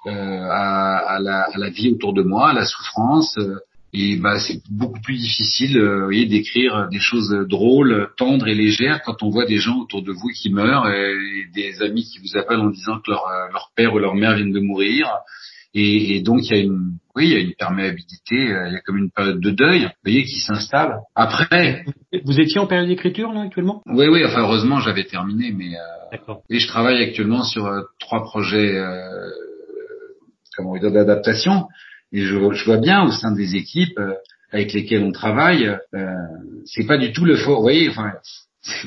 à, 0.07 1.17
à, 1.17 1.19
la, 1.19 1.71
vie 1.71 1.91
autour 1.91 2.15
de 2.15 2.23
moi, 2.23 2.51
à 2.51 2.53
la 2.55 2.65
souffrance. 2.65 3.39
et 3.93 4.17
bah, 4.17 4.39
c'est 4.39 4.63
beaucoup 4.71 5.01
plus 5.01 5.17
difficile 5.17 5.79
voyez, 6.05 6.25
d'écrire 6.25 6.89
des 6.91 7.01
choses 7.01 7.31
drôles, 7.49 8.09
tendres 8.17 8.49
et 8.49 8.55
légères 8.55 9.03
quand 9.05 9.23
on 9.23 9.29
voit 9.29 9.45
des 9.45 9.59
gens 9.59 9.79
autour 9.79 10.03
de 10.03 10.13
vous 10.13 10.29
qui 10.29 10.51
meurent 10.51 10.89
et, 10.89 11.17
des 11.55 11.83
amis 11.83 12.05
qui 12.05 12.19
vous 12.19 12.39
appellent 12.39 12.61
en 12.61 12.71
disant 12.71 12.99
que 12.99 13.11
leur, 13.11 13.25
leur 13.53 13.71
père 13.77 13.93
ou 13.93 13.99
leur 13.99 14.15
mère 14.15 14.37
viennent 14.37 14.53
de 14.53 14.61
mourir 14.61 15.07
et, 15.75 16.17
et, 16.17 16.23
donc 16.23 16.41
il 16.43 16.57
y 16.57 16.59
a 16.59 16.63
une, 16.63 16.99
oui, 17.15 17.27
il 17.27 17.33
y 17.33 17.37
a 17.37 17.41
une 17.41 17.55
perméabilité, 17.55 18.53
euh, 18.53 18.69
il 18.69 18.73
y 18.73 18.77
a 18.77 18.81
comme 18.81 18.99
une 18.99 19.11
période 19.11 19.41
de 19.41 19.51
deuil, 19.51 19.85
vous 19.85 19.91
voyez, 20.05 20.25
qui 20.25 20.41
s'installe. 20.41 20.97
Après, 21.15 21.85
vous 22.25 22.41
étiez 22.41 22.59
en 22.59 22.67
période 22.67 22.89
d'écriture 22.89 23.33
là 23.33 23.43
actuellement? 23.43 23.83
Oui, 23.87 24.07
oui. 24.09 24.25
Enfin, 24.25 24.41
heureusement, 24.41 24.81
j'avais 24.81 25.05
terminé, 25.05 25.53
mais 25.53 25.77
euh, 25.77 26.37
et 26.49 26.59
je 26.59 26.67
travaille 26.67 27.03
actuellement 27.03 27.45
sur 27.45 27.67
euh, 27.67 27.83
trois 27.99 28.23
projets, 28.25 28.77
euh, 28.77 29.31
comment 30.57 30.77
dire, 30.77 30.93
d'adaptation. 30.93 31.67
Et 32.13 32.23
je, 32.23 32.53
je, 32.53 32.65
vois 32.65 32.79
bien 32.79 33.05
au 33.05 33.13
sein 33.13 33.33
des 33.33 33.55
équipes 33.55 33.99
euh, 33.99 34.15
avec 34.51 34.73
lesquelles 34.73 35.05
on 35.05 35.13
travaille, 35.13 35.77
euh, 35.95 36.15
c'est 36.65 36.87
pas 36.87 36.99
du 36.99 37.13
tout 37.13 37.25
le 37.25 37.37
fort. 37.37 37.57
Vous 37.57 37.63
voyez, 37.63 37.89
enfin, 37.89 38.13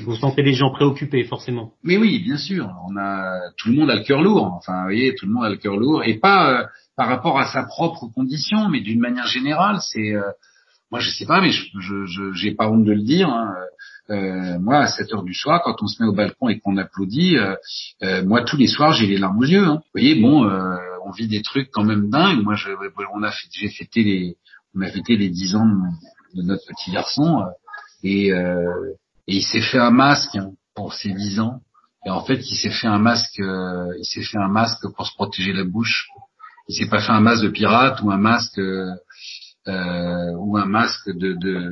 vous 0.03 0.15
sentez 0.15 0.43
les 0.43 0.53
gens 0.53 0.71
préoccupés, 0.71 1.23
forcément. 1.23 1.73
Mais 1.83 1.97
oui, 1.97 2.19
bien 2.19 2.37
sûr. 2.37 2.69
On 2.87 2.95
a 2.97 3.39
tout 3.57 3.69
le 3.69 3.75
monde 3.75 3.89
a 3.89 3.95
le 3.95 4.03
cœur 4.03 4.21
lourd. 4.21 4.53
Enfin, 4.57 4.79
vous 4.79 4.83
voyez, 4.83 5.15
tout 5.15 5.25
le 5.25 5.33
monde 5.33 5.45
a 5.45 5.49
le 5.49 5.57
cœur 5.57 5.77
lourd, 5.77 6.03
et 6.03 6.19
pas 6.19 6.51
euh, 6.51 6.65
par 6.95 7.07
rapport 7.07 7.39
à 7.39 7.47
sa 7.47 7.63
propre 7.63 8.07
condition, 8.13 8.69
mais 8.69 8.81
d'une 8.81 8.99
manière 8.99 9.25
générale. 9.25 9.79
C'est, 9.81 10.13
euh, 10.13 10.21
moi, 10.91 10.99
je 10.99 11.09
sais 11.09 11.25
pas, 11.25 11.41
mais 11.41 11.51
je, 11.51 11.65
je, 11.79 12.33
j'ai 12.33 12.53
pas 12.53 12.69
honte 12.69 12.85
de 12.85 12.91
le 12.91 13.01
dire. 13.01 13.29
Hein. 13.29 13.51
Euh, 14.11 14.59
moi, 14.59 14.79
à 14.79 14.87
7 14.87 15.11
heures 15.13 15.23
du 15.23 15.33
soir, 15.33 15.61
quand 15.63 15.81
on 15.81 15.87
se 15.87 16.03
met 16.03 16.07
au 16.07 16.13
balcon 16.13 16.49
et 16.49 16.59
qu'on 16.59 16.77
applaudit, 16.77 17.37
moi, 18.25 18.43
tous 18.43 18.57
les 18.57 18.67
soirs, 18.67 18.93
j'ai 18.93 19.07
les 19.07 19.17
larmes 19.17 19.39
aux 19.39 19.45
yeux. 19.45 19.65
Hein. 19.65 19.77
Vous 19.77 19.99
voyez, 19.99 20.21
bon, 20.21 20.47
on 21.05 21.11
vit 21.11 21.27
des 21.27 21.41
trucs 21.41 21.71
quand 21.71 21.83
même 21.83 22.11
dingues. 22.11 22.43
Moi, 22.43 22.53
je, 22.53 22.69
on 23.15 23.23
a 23.23 23.31
j'ai 23.51 23.69
fêté 23.69 24.03
les, 24.03 24.35
on 24.75 24.81
a 24.81 24.89
fêté 24.89 25.15
les 25.15 25.29
10 25.29 25.55
ans 25.55 25.65
de, 26.35 26.43
notre 26.43 26.63
petit 26.67 26.91
garçon, 26.91 27.43
et 28.03 28.31
et 29.27 29.35
il 29.37 29.43
s'est 29.43 29.61
fait 29.61 29.79
un 29.79 29.91
masque 29.91 30.35
hein, 30.35 30.51
pour 30.75 30.93
ses 30.93 31.13
10 31.13 31.39
ans. 31.39 31.61
Et 32.05 32.09
en 32.09 32.23
fait, 32.23 32.39
il 32.49 32.55
s'est 32.55 32.69
fait 32.69 32.87
un 32.87 32.99
masque, 32.99 33.39
euh, 33.39 33.93
il 33.97 34.05
s'est 34.05 34.23
fait 34.23 34.37
un 34.37 34.49
masque 34.49 34.85
pour 34.95 35.07
se 35.07 35.13
protéger 35.15 35.53
la 35.53 35.63
bouche. 35.63 36.09
Il 36.67 36.75
s'est 36.75 36.89
pas 36.89 36.99
fait 36.99 37.11
un 37.11 37.21
masque 37.21 37.43
de 37.43 37.49
pirate 37.49 38.01
ou 38.01 38.11
un 38.11 38.17
masque 38.17 38.59
euh, 38.59 38.91
euh 39.67 40.33
ou 40.37 40.57
un 40.57 40.65
masque 40.65 41.09
de, 41.09 41.33
de, 41.33 41.71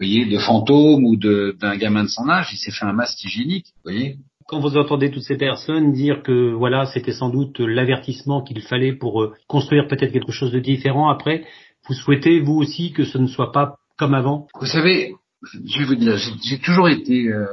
voyez, 0.00 0.26
de 0.26 0.38
fantôme 0.38 1.04
ou 1.04 1.16
d'un 1.16 1.76
gamin 1.76 2.04
de 2.04 2.08
son 2.08 2.28
âge. 2.28 2.48
Il 2.52 2.56
s'est 2.56 2.72
fait 2.72 2.84
un 2.84 2.92
masque 2.92 3.22
hygiénique, 3.24 3.66
vous 3.76 3.92
voyez. 3.92 4.16
Quand 4.48 4.60
vous 4.60 4.76
entendez 4.78 5.10
toutes 5.10 5.24
ces 5.24 5.36
personnes 5.36 5.92
dire 5.92 6.22
que 6.22 6.52
voilà, 6.52 6.86
c'était 6.86 7.12
sans 7.12 7.28
doute 7.28 7.60
l'avertissement 7.60 8.42
qu'il 8.42 8.62
fallait 8.62 8.94
pour 8.94 9.22
euh, 9.22 9.34
construire 9.46 9.86
peut-être 9.86 10.12
quelque 10.12 10.32
chose 10.32 10.52
de 10.52 10.58
différent 10.58 11.10
après, 11.10 11.44
vous 11.86 11.94
souhaitez 11.94 12.40
vous 12.40 12.54
aussi 12.54 12.92
que 12.92 13.04
ce 13.04 13.18
ne 13.18 13.26
soit 13.26 13.52
pas 13.52 13.76
comme 13.98 14.14
avant? 14.14 14.46
Vous 14.58 14.66
savez, 14.66 15.14
je 15.42 15.78
vais 15.78 15.84
vous 15.84 15.94
dire, 15.94 16.16
j'ai 16.16 16.58
toujours 16.58 16.88
été 16.88 17.28
euh, 17.28 17.46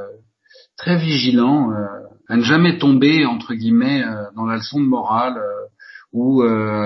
très 0.78 0.98
vigilant 0.98 1.72
euh, 1.72 1.86
à 2.28 2.38
ne 2.38 2.42
jamais 2.42 2.78
tomber 2.78 3.26
entre 3.26 3.54
guillemets 3.54 4.04
euh, 4.04 4.26
dans 4.36 4.46
la 4.46 4.58
leçon 4.58 4.80
de 4.80 4.86
morale 4.86 5.40
ou 6.12 6.44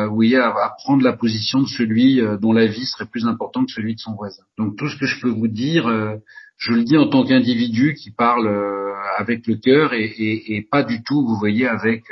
oui 0.10 0.36
à, 0.36 0.48
à, 0.48 0.76
prendre 0.76 1.04
la 1.04 1.14
position 1.14 1.62
de 1.62 1.68
celui 1.68 2.20
dont 2.42 2.52
la 2.52 2.66
vie 2.66 2.88
serait 2.88 3.06
plus 3.06 3.28
importante 3.28 3.68
que 3.68 3.74
celui 3.74 3.94
de 3.94 4.00
son 4.00 4.16
voisin. 4.16 4.42
Donc 4.58 4.76
tout 4.76 4.90
ce 4.90 4.98
que 4.98 5.06
je 5.06 5.22
peux 5.22 5.30
vous 5.30 5.48
dire, 5.48 5.88
je 6.58 6.74
le 6.74 6.84
dis 6.84 6.98
en 6.98 7.10
tant 7.10 7.24
qu'individu 7.24 7.94
qui 7.94 8.10
parle 8.10 8.50
avec 9.20 9.46
le 9.46 9.58
cœur 9.58 9.94
et, 9.94 10.04
et, 10.06 10.56
et, 10.56 10.64
pas 10.64 10.82
du 10.82 11.04
tout, 11.04 11.28
vous 11.28 11.38
voyez, 11.38 11.68
avec 11.68 12.06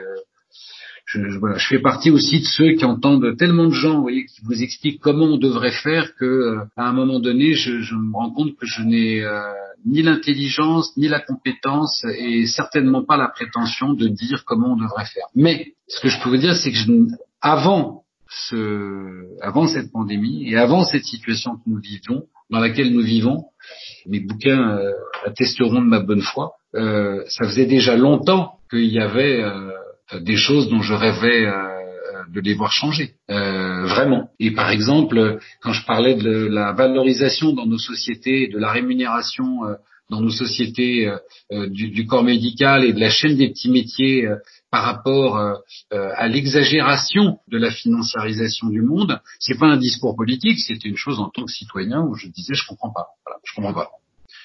je, 1.07 1.19
voilà, 1.39 1.57
je 1.57 1.67
fais 1.67 1.79
partie 1.79 2.11
aussi 2.11 2.41
de 2.41 2.45
ceux 2.45 2.73
qui 2.73 2.83
entendent 2.83 3.37
tellement 3.37 3.65
de 3.67 3.73
gens, 3.73 3.95
vous 3.95 4.01
voyez, 4.01 4.25
qui 4.25 4.41
vous 4.43 4.61
expliquent 4.61 4.99
comment 4.99 5.25
on 5.25 5.37
devrait 5.37 5.71
faire 5.71 6.13
que, 6.15 6.25
euh, 6.25 6.59
à 6.75 6.89
un 6.89 6.91
moment 6.91 7.19
donné, 7.21 7.53
je, 7.53 7.79
je, 7.79 7.95
me 7.95 8.13
rends 8.13 8.31
compte 8.31 8.57
que 8.57 8.65
je 8.65 8.81
n'ai 8.81 9.23
euh, 9.23 9.41
ni 9.85 10.01
l'intelligence, 10.01 10.95
ni 10.97 11.07
la 11.07 11.21
compétence, 11.21 12.05
et 12.19 12.45
certainement 12.45 13.05
pas 13.05 13.15
la 13.15 13.29
prétention 13.29 13.93
de 13.93 14.07
dire 14.09 14.43
comment 14.45 14.73
on 14.73 14.75
devrait 14.75 15.05
faire. 15.05 15.27
Mais 15.33 15.73
ce 15.87 16.01
que 16.01 16.09
je 16.09 16.21
peux 16.21 16.29
vous 16.29 16.37
dire, 16.37 16.55
c'est 16.57 16.71
que 16.71 16.77
je, 16.77 16.91
avant 17.41 18.03
ce, 18.29 19.27
avant 19.41 19.67
cette 19.67 19.93
pandémie 19.93 20.49
et 20.49 20.57
avant 20.57 20.83
cette 20.83 21.05
situation 21.05 21.55
que 21.55 21.61
nous 21.67 21.79
vivons, 21.79 22.23
dans 22.49 22.59
laquelle 22.59 22.91
nous 22.91 23.01
vivons, 23.01 23.45
mes 24.07 24.19
bouquins 24.19 24.77
euh, 24.77 24.91
attesteront 25.25 25.81
de 25.81 25.87
ma 25.87 25.99
bonne 25.99 26.21
foi. 26.21 26.53
Euh, 26.75 27.23
ça 27.27 27.45
faisait 27.45 27.65
déjà 27.65 27.95
longtemps 27.95 28.59
qu'il 28.69 28.85
y 28.85 28.99
avait 28.99 29.41
euh, 29.41 29.71
des 30.13 30.37
choses 30.37 30.69
dont 30.69 30.81
je 30.81 30.93
rêvais 30.93 31.45
euh, 31.45 31.77
euh, 32.13 32.23
de 32.33 32.39
les 32.39 32.53
voir 32.53 32.71
changer, 32.71 33.15
euh, 33.29 33.85
vraiment. 33.85 34.29
Et 34.39 34.51
par 34.51 34.69
exemple, 34.69 35.39
quand 35.61 35.73
je 35.73 35.85
parlais 35.85 36.15
de 36.15 36.47
la 36.47 36.71
valorisation 36.71 37.53
dans 37.53 37.65
nos 37.65 37.77
sociétés, 37.77 38.47
de 38.47 38.57
la 38.57 38.71
rémunération 38.71 39.65
euh, 39.65 39.75
dans 40.09 40.21
nos 40.21 40.29
sociétés 40.29 41.11
euh, 41.51 41.67
du, 41.67 41.89
du, 41.89 42.05
corps 42.05 42.23
médical 42.23 42.85
et 42.85 42.93
de 42.93 42.99
la 42.99 43.09
chaîne 43.09 43.35
des 43.35 43.49
petits 43.49 43.69
métiers 43.69 44.25
par 44.71 44.83
rapport 44.83 45.37
à 45.91 46.27
l'exagération 46.29 47.39
de 47.49 47.57
la 47.57 47.71
financiarisation 47.71 48.69
du 48.69 48.81
monde, 48.81 49.19
c'est 49.39 49.59
pas 49.59 49.67
un 49.67 49.75
discours 49.75 50.15
politique, 50.15 50.59
c'était 50.59 50.87
une 50.87 50.95
chose 50.95 51.19
en 51.19 51.29
tant 51.29 51.43
que 51.43 51.51
citoyen 51.51 52.03
où 52.03 52.15
je 52.15 52.27
disais 52.29 52.53
je 52.53 52.65
comprends 52.65 52.93
pas, 52.93 53.07
voilà, 53.25 53.39
je 53.43 53.53
comprends 53.53 53.73
pas. 53.73 53.89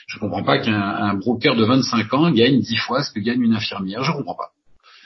Je 0.09 0.19
comprends 0.19 0.43
pas 0.43 0.59
qu'un 0.59 1.15
broker 1.15 1.55
de 1.55 1.65
25 1.65 2.13
ans 2.15 2.31
gagne 2.33 2.61
10 2.61 2.77
fois 2.79 3.05
ce 3.05 3.13
que 3.13 3.21
gagne 3.21 3.41
une 3.41 3.55
infirmière, 3.55 4.03
je 4.03 4.11
comprends 4.11 4.35
pas. 4.35 4.52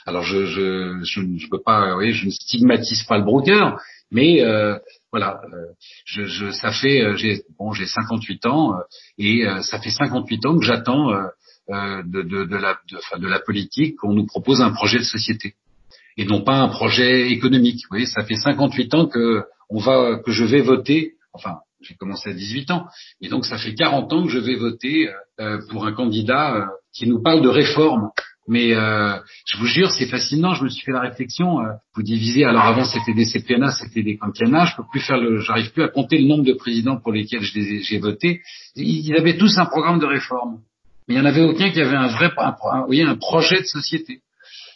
Alors 0.06 0.22
je 0.22 0.46
je 0.46 1.00
je 1.02 1.20
ne 1.20 1.50
peux 1.50 1.60
pas, 1.64 1.96
je 2.00 2.26
ne 2.26 2.30
stigmatise 2.30 3.02
pas 3.04 3.18
le 3.18 3.24
broker, 3.24 3.78
mais 4.10 4.42
euh, 4.42 4.78
voilà, 5.10 5.40
euh, 5.52 5.72
je, 6.04 6.24
je, 6.26 6.50
ça 6.52 6.70
fait 6.70 7.02
euh, 7.02 7.16
j'ai 7.16 7.42
bon 7.58 7.72
j'ai 7.72 7.86
58 7.86 8.46
ans 8.46 8.74
euh, 8.74 8.82
et 9.18 9.44
ça 9.62 9.80
fait 9.80 9.90
58 9.90 10.46
ans 10.46 10.58
que 10.58 10.64
j'attends 10.64 11.10
de, 11.68 12.22
de, 12.22 12.44
de, 12.44 12.56
la 12.56 12.78
de, 13.18 13.26
la 13.26 13.40
politique 13.40 13.96
qu'on 13.96 14.12
nous 14.12 14.26
propose 14.26 14.60
un 14.60 14.70
projet 14.70 14.98
de 14.98 15.04
société. 15.04 15.54
et 16.16 16.24
non 16.24 16.42
pas 16.42 16.58
un 16.58 16.68
projet 16.68 17.32
économique. 17.32 17.82
Vous 17.84 17.96
voyez, 17.96 18.06
ça 18.06 18.24
fait 18.24 18.36
58 18.36 18.94
ans 18.94 19.06
que 19.06 19.42
on 19.68 19.80
va 19.80 20.18
que 20.24 20.30
je 20.30 20.44
vais 20.44 20.60
voter. 20.60 21.14
Enfin, 21.32 21.56
j'ai 21.80 21.94
commencé 21.94 22.30
à 22.30 22.32
18 22.32 22.70
ans, 22.70 22.86
et 23.20 23.28
donc 23.28 23.44
ça 23.44 23.58
fait 23.58 23.74
40 23.74 24.12
ans 24.12 24.22
que 24.24 24.30
je 24.30 24.38
vais 24.38 24.56
voter 24.56 25.10
euh, 25.40 25.58
pour 25.70 25.86
un 25.86 25.92
candidat 25.92 26.56
euh, 26.56 26.66
qui 26.94 27.06
nous 27.06 27.22
parle 27.22 27.42
de 27.42 27.48
réforme. 27.48 28.10
Mais 28.48 28.74
euh, 28.74 29.18
je 29.46 29.58
vous 29.58 29.66
jure, 29.66 29.90
c'est 29.90 30.06
fascinant. 30.06 30.54
Je 30.54 30.64
me 30.64 30.68
suis 30.68 30.84
fait 30.84 30.92
la 30.92 31.00
réflexion. 31.00 31.60
Euh, 31.60 31.72
vous 31.94 32.02
divisez. 32.02 32.44
Alors 32.44 32.62
avant, 32.62 32.84
c'était 32.84 33.12
des 33.12 33.24
CPNA, 33.24 33.72
c'était 33.72 34.02
des 34.02 34.16
quinquennats. 34.18 34.66
Je 34.66 34.76
peux 34.76 34.84
plus 34.90 35.00
faire 35.00 35.18
le. 35.18 35.40
J'arrive 35.40 35.72
plus 35.72 35.82
à 35.82 35.88
compter 35.88 36.18
le 36.18 36.28
nombre 36.28 36.44
de 36.44 36.52
présidents 36.52 36.96
pour 36.96 37.12
lesquels 37.12 37.42
j'ai 37.42 37.98
voté. 37.98 38.40
Ils 38.76 39.14
avaient 39.16 39.36
tous 39.36 39.58
un 39.58 39.66
programme 39.66 39.98
de 39.98 40.06
réforme, 40.06 40.58
mais 41.08 41.14
il 41.14 41.18
y 41.18 41.20
en 41.20 41.24
avait 41.24 41.42
aucun 41.42 41.70
qui 41.70 41.80
avait 41.80 41.96
un 41.96 42.08
vrai, 42.08 42.30
un, 42.38 42.54
un, 42.72 43.08
un 43.08 43.16
projet 43.16 43.60
de 43.60 43.66
société. 43.66 44.20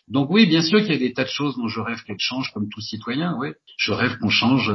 Donc 0.09 0.29
oui, 0.31 0.47
bien 0.47 0.63
sûr 0.63 0.81
qu'il 0.81 0.93
y 0.93 0.97
a 0.97 0.99
des 0.99 1.13
tas 1.13 1.25
de 1.25 1.29
choses 1.29 1.57
dont 1.57 1.69
je 1.69 1.81
rêve 1.81 2.03
qu'elles 2.05 2.17
changent, 2.19 2.51
comme 2.53 2.69
tout 2.69 2.81
citoyen. 2.81 3.37
Oui, 3.39 3.51
je 3.79 3.93
rêve 3.93 4.19
qu'on 4.19 4.31
change. 4.31 4.69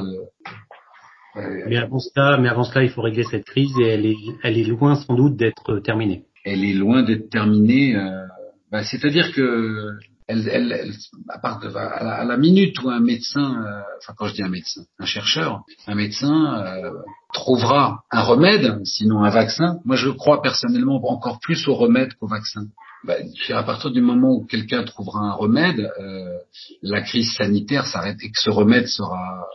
Euh, 1.35 1.65
mais 1.67 1.75
avant 1.75 1.99
cela, 1.99 2.37
mais 2.37 2.47
avant 2.47 2.63
cela, 2.63 2.85
il 2.85 2.89
faut 2.91 3.01
régler 3.01 3.23
cette 3.23 3.43
crise 3.43 3.77
et 3.81 3.87
elle 3.87 4.05
est, 4.05 4.15
elle 4.41 4.57
est 4.57 4.63
loin 4.63 4.95
sans 4.95 5.15
doute 5.15 5.35
d'être 5.35 5.79
terminée. 5.79 6.23
Elle 6.45 6.63
est 6.63 6.73
loin 6.73 7.03
d'être 7.03 7.29
terminée. 7.29 7.97
Euh 7.97 8.21
bah, 8.71 8.83
c'est-à-dire 8.83 9.31
que 9.33 9.97
elle, 10.27 10.49
elle, 10.49 10.93
à, 11.29 11.37
part 11.37 11.59
de, 11.59 11.69
à, 11.75 12.23
la, 12.23 12.37
minute 12.37 12.81
où 12.81 12.89
un 12.89 12.99
médecin, 12.99 13.63
euh, 13.63 13.81
enfin 13.99 14.13
quand 14.17 14.27
je 14.27 14.33
dis 14.33 14.41
un 14.41 14.49
médecin, 14.49 14.81
un 14.97 15.05
chercheur, 15.05 15.61
un 15.85 15.95
médecin 15.95 16.63
euh, 16.65 16.91
trouvera 17.31 18.03
un 18.11 18.21
remède, 18.21 18.79
sinon 18.85 19.23
un 19.23 19.29
vaccin, 19.29 19.79
moi 19.85 19.95
je 19.95 20.09
crois 20.09 20.41
personnellement 20.41 20.99
encore 21.11 21.39
plus 21.39 21.67
au 21.67 21.75
remède 21.75 22.13
qu'au 22.15 22.27
vaccin. 22.27 22.61
Bah, 23.03 23.13
à 23.49 23.63
partir 23.63 23.91
du 23.91 24.01
moment 24.01 24.31
où 24.31 24.45
quelqu'un 24.45 24.83
trouvera 24.83 25.19
un 25.19 25.33
remède, 25.33 25.91
euh, 25.99 26.37
la 26.81 27.01
crise 27.01 27.35
sanitaire 27.35 27.85
s'arrête 27.85 28.17
et 28.23 28.31
que 28.31 28.39
ce 28.39 28.49
remède 28.49 28.87
sera 28.87 29.45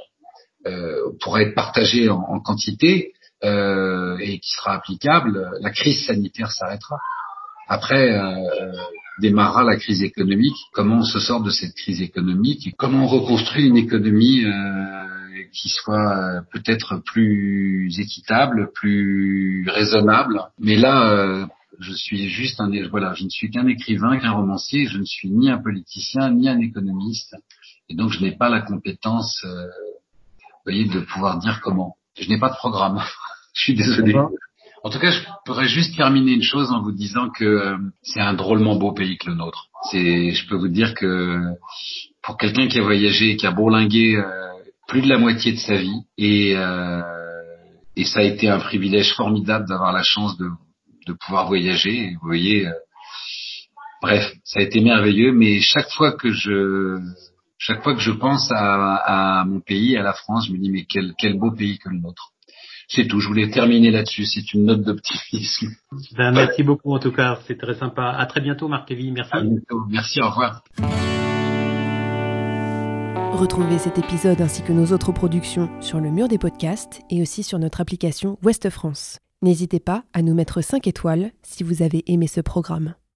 pourra 1.20 1.40
être 1.40 1.54
partagé 1.54 2.10
en, 2.10 2.18
en 2.18 2.38
quantité 2.38 3.14
et 3.42 4.38
qui 4.40 4.50
sera 4.50 4.74
applicable, 4.74 5.50
la 5.62 5.70
crise 5.70 6.04
sanitaire 6.06 6.52
s'arrêtera. 6.52 6.98
Après, 7.66 8.10
démarrera 9.20 9.62
la 9.62 9.76
crise 9.76 10.02
économique, 10.02 10.56
comment 10.72 10.98
on 10.98 11.04
se 11.04 11.20
sort 11.20 11.42
de 11.42 11.50
cette 11.50 11.74
crise 11.74 12.02
économique 12.02 12.74
comment 12.76 13.04
on 13.04 13.06
reconstruit 13.06 13.66
une 13.66 13.76
économie 13.76 14.44
euh, 14.44 15.44
qui 15.52 15.68
soit 15.68 16.16
euh, 16.16 16.40
peut-être 16.52 17.02
plus 17.04 17.98
équitable, 17.98 18.70
plus 18.74 19.66
raisonnable. 19.68 20.40
Mais 20.58 20.76
là, 20.76 21.10
euh, 21.12 21.46
je 21.78 21.92
suis 21.92 22.28
juste 22.28 22.60
un 22.60 22.70
voilà, 22.90 23.14
je 23.14 23.24
ne 23.24 23.28
suis 23.28 23.50
qu'un 23.50 23.66
écrivain, 23.66 24.18
qu'un 24.18 24.32
romancier, 24.32 24.86
je 24.86 24.98
ne 24.98 25.04
suis 25.04 25.30
ni 25.30 25.50
un 25.50 25.58
politicien 25.58 26.30
ni 26.30 26.48
un 26.48 26.58
économiste, 26.58 27.36
et 27.88 27.94
donc 27.94 28.10
je 28.10 28.20
n'ai 28.20 28.32
pas 28.32 28.48
la 28.48 28.60
compétence, 28.60 29.44
vous 29.44 30.64
voyez, 30.64 30.86
de 30.86 31.00
pouvoir 31.00 31.38
dire 31.38 31.60
comment. 31.62 31.96
Je 32.18 32.28
n'ai 32.28 32.38
pas 32.38 32.50
de 32.50 32.56
programme. 32.56 33.00
je 33.54 33.62
suis 33.62 33.74
désolé. 33.74 34.14
En 34.82 34.88
tout 34.88 34.98
cas, 34.98 35.10
je 35.10 35.20
pourrais 35.44 35.68
juste 35.68 35.94
terminer 35.96 36.32
une 36.32 36.42
chose 36.42 36.70
en 36.70 36.82
vous 36.82 36.92
disant 36.92 37.28
que 37.30 37.44
euh, 37.44 37.76
c'est 38.02 38.20
un 38.20 38.32
drôlement 38.32 38.76
beau 38.76 38.92
pays 38.92 39.18
que 39.18 39.28
le 39.28 39.36
nôtre. 39.36 39.66
C'est, 39.90 40.30
je 40.30 40.48
peux 40.48 40.56
vous 40.56 40.68
dire 40.68 40.94
que 40.94 41.38
pour 42.22 42.38
quelqu'un 42.38 42.66
qui 42.66 42.78
a 42.78 42.82
voyagé, 42.82 43.36
qui 43.36 43.46
a 43.46 43.50
bourlingué 43.50 44.16
euh, 44.16 44.24
plus 44.88 45.02
de 45.02 45.08
la 45.08 45.18
moitié 45.18 45.52
de 45.52 45.58
sa 45.58 45.76
vie, 45.76 46.00
et, 46.16 46.56
euh, 46.56 47.02
et 47.96 48.04
ça 48.04 48.20
a 48.20 48.22
été 48.22 48.48
un 48.48 48.58
privilège 48.58 49.14
formidable 49.14 49.68
d'avoir 49.68 49.92
la 49.92 50.02
chance 50.02 50.36
de, 50.38 50.48
pouvoir 51.26 51.48
voyager. 51.48 52.12
Vous 52.20 52.28
voyez, 52.28 52.68
bref, 54.00 54.32
ça 54.44 54.60
a 54.60 54.62
été 54.62 54.80
merveilleux. 54.80 55.32
Mais 55.32 55.58
chaque 55.58 55.90
fois 55.90 56.12
que 56.12 56.30
je 56.30 57.00
chaque 57.58 57.82
fois 57.82 57.94
que 57.94 58.00
je 58.00 58.12
pense 58.12 58.48
à, 58.52 59.42
mon 59.44 59.60
pays, 59.60 59.96
à 59.96 60.02
la 60.02 60.12
France, 60.12 60.46
je 60.46 60.52
me 60.52 60.58
dis 60.58 60.70
mais 60.70 60.84
quel 60.84 61.36
beau 61.36 61.50
pays 61.50 61.78
que 61.78 61.88
le 61.88 61.98
nôtre. 61.98 62.30
C'est 62.92 63.06
tout. 63.06 63.20
Je 63.20 63.28
voulais 63.28 63.48
terminer 63.48 63.92
là-dessus. 63.92 64.24
C'est 64.24 64.52
une 64.52 64.64
note 64.64 64.82
d'optimisme. 64.82 65.68
Ben, 66.16 66.32
merci 66.32 66.64
beaucoup 66.64 66.92
en 66.92 66.98
tout 66.98 67.12
cas. 67.12 67.38
C'est 67.46 67.56
très 67.56 67.74
sympa. 67.74 68.10
À 68.10 68.26
très 68.26 68.40
bientôt, 68.40 68.66
Marc 68.66 68.90
Lévy. 68.90 69.12
Merci. 69.12 69.30
À 69.32 69.40
bientôt. 69.42 69.82
Merci. 69.88 70.20
Au 70.20 70.28
revoir. 70.28 70.64
Retrouvez 73.32 73.78
cet 73.78 73.96
épisode 73.96 74.40
ainsi 74.40 74.62
que 74.62 74.72
nos 74.72 74.92
autres 74.92 75.12
productions 75.12 75.70
sur 75.80 76.00
le 76.00 76.10
mur 76.10 76.26
des 76.26 76.36
podcasts 76.36 77.00
et 77.10 77.22
aussi 77.22 77.44
sur 77.44 77.60
notre 77.60 77.80
application 77.80 78.38
Ouest 78.42 78.68
France. 78.70 79.18
N'hésitez 79.40 79.80
pas 79.80 80.02
à 80.12 80.22
nous 80.22 80.34
mettre 80.34 80.60
5 80.60 80.86
étoiles 80.88 81.30
si 81.42 81.62
vous 81.62 81.82
avez 81.82 82.02
aimé 82.06 82.26
ce 82.26 82.40
programme. 82.40 82.94